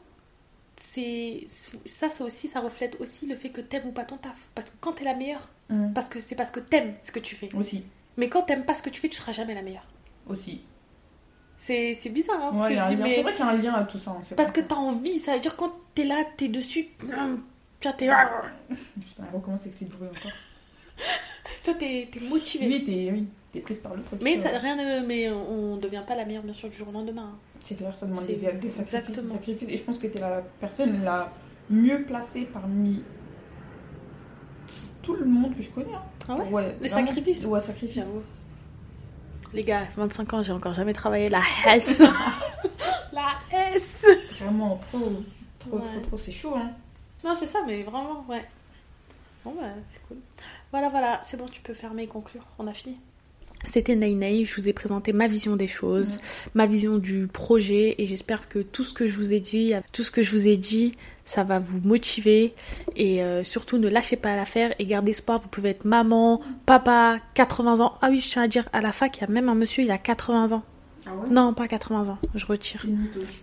c'est 0.76 1.44
ça, 1.84 2.08
c'est 2.10 2.22
aussi, 2.22 2.48
ça 2.48 2.60
reflète 2.60 2.96
aussi 3.00 3.26
le 3.26 3.34
fait 3.36 3.48
que 3.50 3.60
t'aimes 3.60 3.86
ou 3.88 3.92
pas 3.92 4.04
ton 4.04 4.16
taf. 4.18 4.48
Parce 4.54 4.70
que 4.70 4.76
quand 4.80 4.92
t'es 4.92 5.04
la 5.04 5.14
meilleure, 5.14 5.48
parce 5.94 6.08
que 6.10 6.20
c'est 6.20 6.34
parce 6.34 6.50
que 6.50 6.60
t'aimes 6.60 6.94
ce 7.00 7.10
que 7.12 7.18
tu 7.18 7.34
fais. 7.34 7.48
Aussi, 7.54 7.84
Mais 8.18 8.28
quand 8.28 8.42
t'aimes 8.42 8.64
pas 8.66 8.74
ce 8.74 8.82
que 8.82 8.90
tu 8.90 9.00
fais, 9.00 9.08
tu 9.08 9.16
seras 9.16 9.32
jamais 9.32 9.54
la 9.54 9.62
meilleure. 9.62 9.86
aussi. 10.28 10.60
C'est 11.56 11.94
c'est 11.94 12.10
bizarre, 12.10 12.42
hein, 12.42 12.50
ce 12.52 12.58
Ouais, 12.58 12.68
que 12.70 12.74
y 12.74 12.78
a 12.78 12.90
je 12.90 12.94
dis, 12.96 13.02
mais 13.02 13.14
C'est 13.14 13.22
vrai 13.22 13.32
qu'il 13.34 13.44
y 13.44 13.48
a 13.48 13.50
un 13.52 13.56
lien 13.56 13.74
à 13.74 13.84
tout 13.84 13.98
ça. 13.98 14.10
en 14.10 14.20
fait. 14.20 14.34
parce 14.34 14.50
que 14.50 14.60
t'as 14.60 14.74
envie. 14.74 15.18
Ça 15.20 15.34
veut 15.34 15.40
dire 15.40 15.56
quand 15.56 15.72
t'es 15.94 16.04
là, 16.04 16.24
t'es 16.36 16.48
dessus, 16.48 16.88
tu 16.98 17.06
vois, 17.06 17.92
t'es, 17.92 18.08
Putain, 18.68 19.24
on 19.32 19.36
recommence 19.38 19.60
avec 19.62 19.74
ces 19.74 19.84
bruits 19.86 20.08
encore. 20.08 20.32
tu 21.62 21.70
vois, 21.70 21.78
t'es, 21.78 22.08
t'es 22.10 22.20
motivé. 22.20 22.66
Oui, 22.66 22.84
t'es 22.84 23.10
oui, 23.54 23.60
prise 23.60 23.78
par 23.78 23.94
le 23.94 24.02
truc. 24.02 24.20
Mais 24.22 24.36
ça, 24.36 24.48
rien 24.58 24.74
ne, 24.76 25.06
mais 25.06 25.30
on 25.30 25.76
devient 25.76 26.02
pas 26.06 26.16
la 26.16 26.24
meilleure 26.24 26.42
bien 26.42 26.52
sûr 26.52 26.68
du 26.68 26.76
jour 26.76 26.88
au 26.88 26.92
lendemain. 26.92 27.32
hein. 27.32 27.51
C'est 27.64 27.76
clair, 27.76 27.96
ça 27.96 28.06
demande 28.06 28.26
des, 28.26 28.34
des 28.34 28.70
sacrifices, 28.70 29.16
des 29.22 29.30
sacrifices. 29.30 29.68
Et 29.68 29.76
je 29.76 29.82
pense 29.84 29.98
que 29.98 30.06
tu 30.08 30.16
es 30.18 30.20
la 30.20 30.42
personne 30.60 31.02
la 31.04 31.30
mieux 31.70 32.04
placée 32.04 32.42
parmi 32.52 33.02
tout 35.02 35.14
le 35.14 35.24
monde 35.24 35.54
que 35.56 35.62
je 35.62 35.70
connais. 35.70 35.92
hein. 35.94 36.02
Ah 36.28 36.36
ouais? 36.36 36.48
Ouais, 36.50 36.76
Les 36.80 36.88
vraiment. 36.88 37.06
sacrifices? 37.06 37.44
Ouais, 37.44 37.60
sacrifices. 37.60 38.04
Les 39.52 39.62
gars, 39.62 39.86
25 39.96 40.32
ans, 40.34 40.42
j'ai 40.42 40.52
encore 40.52 40.72
jamais 40.72 40.92
travaillé 40.94 41.28
la 41.28 41.42
S. 41.66 42.02
la 43.12 43.32
S. 43.74 44.06
Vraiment, 44.40 44.80
trop, 44.90 44.98
trop, 45.58 45.76
Ouais. 45.76 45.82
trop, 45.92 46.00
trop, 46.08 46.18
c'est 46.18 46.32
chaud. 46.32 46.54
Hein. 46.56 46.70
Non, 47.24 47.34
c'est 47.34 47.46
ça, 47.46 47.60
mais 47.66 47.82
vraiment, 47.82 48.24
ouais. 48.28 48.44
Bon, 49.44 49.52
bah, 49.60 49.68
c'est 49.84 50.00
cool. 50.08 50.16
Voilà, 50.70 50.88
voilà, 50.88 51.20
c'est 51.22 51.36
bon, 51.36 51.46
tu 51.46 51.60
peux 51.60 51.74
fermer 51.74 52.04
et 52.04 52.06
conclure. 52.06 52.46
On 52.58 52.66
a 52.66 52.72
fini. 52.72 52.96
C'était 53.64 53.94
Naï, 53.94 54.44
je 54.44 54.56
vous 54.56 54.68
ai 54.68 54.72
présenté 54.72 55.12
ma 55.12 55.28
vision 55.28 55.54
des 55.54 55.68
choses, 55.68 56.18
ma 56.54 56.66
vision 56.66 56.98
du 56.98 57.28
projet 57.28 57.94
et 57.98 58.06
j'espère 58.06 58.48
que 58.48 58.58
tout 58.58 58.82
ce 58.82 58.92
que 58.92 59.06
je 59.06 59.16
vous 59.16 59.32
ai 59.32 59.40
dit, 59.40 59.72
tout 59.92 60.02
ce 60.02 60.10
que 60.10 60.22
je 60.22 60.32
vous 60.32 60.48
ai 60.48 60.56
dit, 60.56 60.92
ça 61.24 61.44
va 61.44 61.60
vous 61.60 61.80
motiver 61.80 62.54
et 62.96 63.22
euh, 63.22 63.44
surtout 63.44 63.78
ne 63.78 63.88
lâchez 63.88 64.16
pas 64.16 64.34
l'affaire 64.34 64.74
et 64.78 64.86
gardez 64.86 65.12
espoir, 65.12 65.38
vous 65.38 65.48
pouvez 65.48 65.70
être 65.70 65.84
maman, 65.84 66.40
papa, 66.66 67.20
80 67.34 67.80
ans. 67.80 67.94
Ah 68.02 68.08
oui, 68.10 68.18
je 68.18 68.30
tiens 68.30 68.42
à 68.42 68.48
dire, 68.48 68.68
à 68.72 68.80
la 68.80 68.92
fac, 68.92 69.16
il 69.18 69.20
y 69.20 69.24
a 69.24 69.28
même 69.28 69.48
un 69.48 69.54
monsieur, 69.54 69.84
il 69.84 69.90
a 69.92 69.98
80 69.98 70.52
ans. 70.52 70.64
Ah 71.06 71.10
ouais? 71.14 71.30
Non, 71.30 71.54
pas 71.54 71.68
80 71.68 72.08
ans, 72.08 72.18
je 72.34 72.46
retire. 72.46 72.84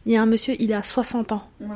Il 0.05 0.11
y 0.11 0.17
a 0.17 0.21
un 0.21 0.25
monsieur, 0.25 0.55
il 0.59 0.73
a 0.73 0.83
60 0.83 1.31
ans. 1.31 1.47
Ouais. 1.61 1.67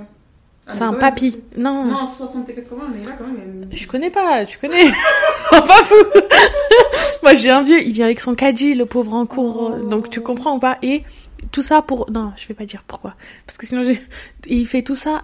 Ah, 0.65 0.71
C'est 0.71 0.81
un 0.83 0.91
même, 0.91 0.99
papy. 0.99 1.41
Non. 1.57 1.83
Non, 1.85 2.07
60 2.07 2.49
et 2.49 2.53
80, 2.55 2.83
mais 2.95 3.03
là, 3.03 3.11
quand 3.17 3.27
même. 3.27 3.67
Je 3.71 3.87
connais 3.87 4.09
pas, 4.09 4.45
tu 4.45 4.57
connais. 4.59 4.85
enfin 5.51 5.83
fou. 5.83 5.95
Moi 7.23 7.35
j'ai 7.35 7.49
un 7.51 7.61
vieux, 7.61 7.81
il 7.81 7.91
vient 7.93 8.05
avec 8.05 8.19
son 8.19 8.35
caddie, 8.35 8.73
le 8.75 8.85
pauvre 8.85 9.13
en 9.13 9.25
cours, 9.25 9.73
Oh. 9.77 9.83
donc 9.89 10.09
tu 10.09 10.21
comprends 10.21 10.55
ou 10.55 10.59
pas? 10.59 10.77
Et 10.81 11.03
tout 11.51 11.61
ça 11.61 11.81
pour... 11.81 12.09
Non, 12.11 12.31
je 12.35 12.47
vais 12.47 12.53
pas 12.53 12.65
dire 12.65 12.83
pourquoi. 12.87 13.15
Parce 13.45 13.57
que 13.57 13.65
sinon 13.65 13.83
j'ai... 13.83 14.01
Il 14.47 14.65
fait 14.67 14.81
tout 14.83 14.95
ça 14.95 15.23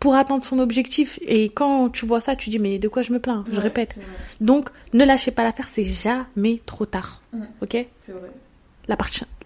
pour 0.00 0.14
atteindre 0.16 0.44
son 0.44 0.58
objectif. 0.58 1.18
Et 1.26 1.46
quand 1.50 1.88
tu 1.90 2.04
vois 2.06 2.20
ça, 2.20 2.36
tu 2.36 2.50
dis 2.50 2.58
mais 2.58 2.78
de 2.78 2.88
quoi 2.88 3.02
je 3.02 3.12
me 3.12 3.18
plains? 3.20 3.44
Je 3.50 3.56
Ouais, 3.56 3.62
répète. 3.62 3.96
Donc 4.40 4.70
ne 4.92 5.04
lâchez 5.04 5.30
pas 5.30 5.44
l'affaire, 5.44 5.68
c'est 5.68 5.84
jamais 5.84 6.60
trop 6.66 6.84
tard. 6.86 7.20
Ok? 7.62 7.70
C'est 8.06 8.12
vrai. 8.12 8.30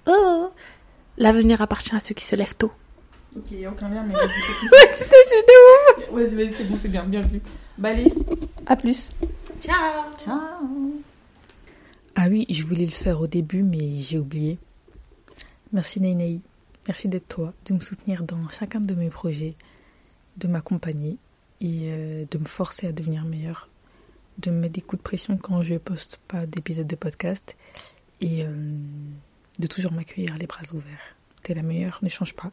Oh 0.07 0.49
L'avenir 1.17 1.61
appartient 1.63 1.95
à 1.95 2.01
ceux 2.01 2.15
qui 2.15 2.25
se 2.25 2.35
lèvent 2.37 2.57
tôt. 2.57 2.73
Ok, 3.37 3.45
il 3.51 3.59
n'y 3.59 3.67
a 3.67 3.71
aucun 3.71 3.89
lien, 3.89 4.03
mais 4.05 4.15
vas-y, 4.15 4.29
C'était 4.93 5.17
si 5.27 6.13
Vas-y, 6.13 6.35
vas-y, 6.35 6.55
c'est 6.55 6.65
bon, 6.65 6.77
c'est 6.79 6.89
bien, 6.89 7.05
bien 7.05 7.21
vu. 7.21 7.41
Bah, 7.77 7.91
allez, 7.91 8.13
À 8.67 8.77
plus. 8.77 9.11
Ciao 9.61 10.05
ciao. 10.19 10.93
Ah 12.17 12.27
oui, 12.29 12.47
je 12.49 12.65
voulais 12.65 12.87
le 12.87 12.91
faire 12.93 13.21
au 13.21 13.27
début, 13.27 13.63
mais 13.63 14.01
j'ai 14.01 14.19
oublié. 14.19 14.59
Merci 15.73 16.01
Naïnaï. 16.01 16.41
Merci 16.87 17.07
d'être 17.07 17.29
toi, 17.29 17.53
de 17.67 17.75
me 17.75 17.81
soutenir 17.81 18.23
dans 18.23 18.49
chacun 18.49 18.81
de 18.81 18.95
mes 18.95 19.11
projets, 19.11 19.55
de 20.39 20.49
m'accompagner 20.49 21.19
et 21.61 21.93
euh, 21.93 22.25
de 22.31 22.39
me 22.39 22.47
forcer 22.47 22.87
à 22.87 22.93
devenir 22.93 23.25
meilleure, 23.25 23.69
de 24.39 24.51
me 24.51 24.57
mettre 24.59 24.73
des 24.73 24.81
coups 24.81 25.01
de 25.01 25.05
pression 25.05 25.37
quand 25.37 25.61
je 25.61 25.75
poste 25.75 26.19
pas 26.29 26.47
d'épisodes 26.47 26.87
de 26.87 26.97
podcast 26.97 27.57
et 28.23 28.45
euh, 28.45 28.75
de 29.59 29.67
toujours 29.67 29.93
m'accueillir 29.93 30.37
les 30.39 30.47
bras 30.47 30.63
ouverts. 30.73 31.15
La 31.55 31.63
meilleure, 31.63 31.99
ne 32.03 32.09
change 32.09 32.35
pas. 32.35 32.51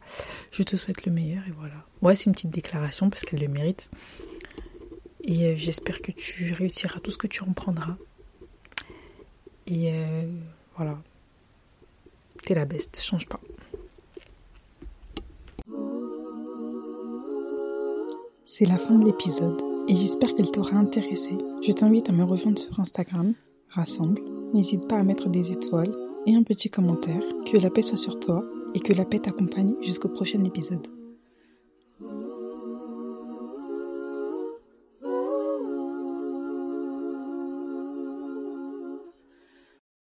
Je 0.50 0.62
te 0.62 0.76
souhaite 0.76 1.04
le 1.04 1.12
meilleur 1.12 1.42
et 1.46 1.52
voilà. 1.52 1.74
Ouais, 2.02 2.16
c'est 2.16 2.26
une 2.26 2.32
petite 2.32 2.50
déclaration 2.50 3.10
parce 3.10 3.24
qu'elle 3.24 3.40
le 3.40 3.48
mérite. 3.48 3.90
Et 5.22 5.46
euh, 5.46 5.56
j'espère 5.56 6.00
que 6.00 6.12
tu 6.12 6.52
réussiras 6.52 7.00
tout 7.00 7.10
ce 7.10 7.18
que 7.18 7.26
tu 7.26 7.42
en 7.42 7.52
prendras. 7.52 7.96
Et 9.66 9.92
euh, 9.92 10.26
voilà. 10.76 10.98
T'es 12.42 12.54
la 12.54 12.64
best, 12.64 13.00
change 13.02 13.26
pas. 13.26 13.40
C'est 18.46 18.66
la 18.66 18.78
fin 18.78 18.94
de 18.98 19.04
l'épisode 19.04 19.60
et 19.88 19.96
j'espère 19.96 20.34
qu'elle 20.34 20.50
t'aura 20.50 20.76
intéressé. 20.76 21.36
Je 21.66 21.72
t'invite 21.72 22.08
à 22.08 22.12
me 22.12 22.24
rejoindre 22.24 22.58
sur 22.58 22.80
Instagram, 22.80 23.34
Rassemble. 23.68 24.22
N'hésite 24.54 24.88
pas 24.88 24.96
à 24.96 25.02
mettre 25.02 25.28
des 25.28 25.52
étoiles 25.52 25.94
et 26.24 26.34
un 26.34 26.42
petit 26.42 26.70
commentaire. 26.70 27.22
Que 27.50 27.58
la 27.58 27.68
paix 27.68 27.82
soit 27.82 27.98
sur 27.98 28.18
toi 28.18 28.44
et 28.76 28.80
que 28.80 28.92
la 28.92 29.06
paix 29.06 29.18
t'accompagne 29.18 29.74
jusqu'au 29.80 30.10
prochain 30.10 30.44
épisode. 30.44 30.86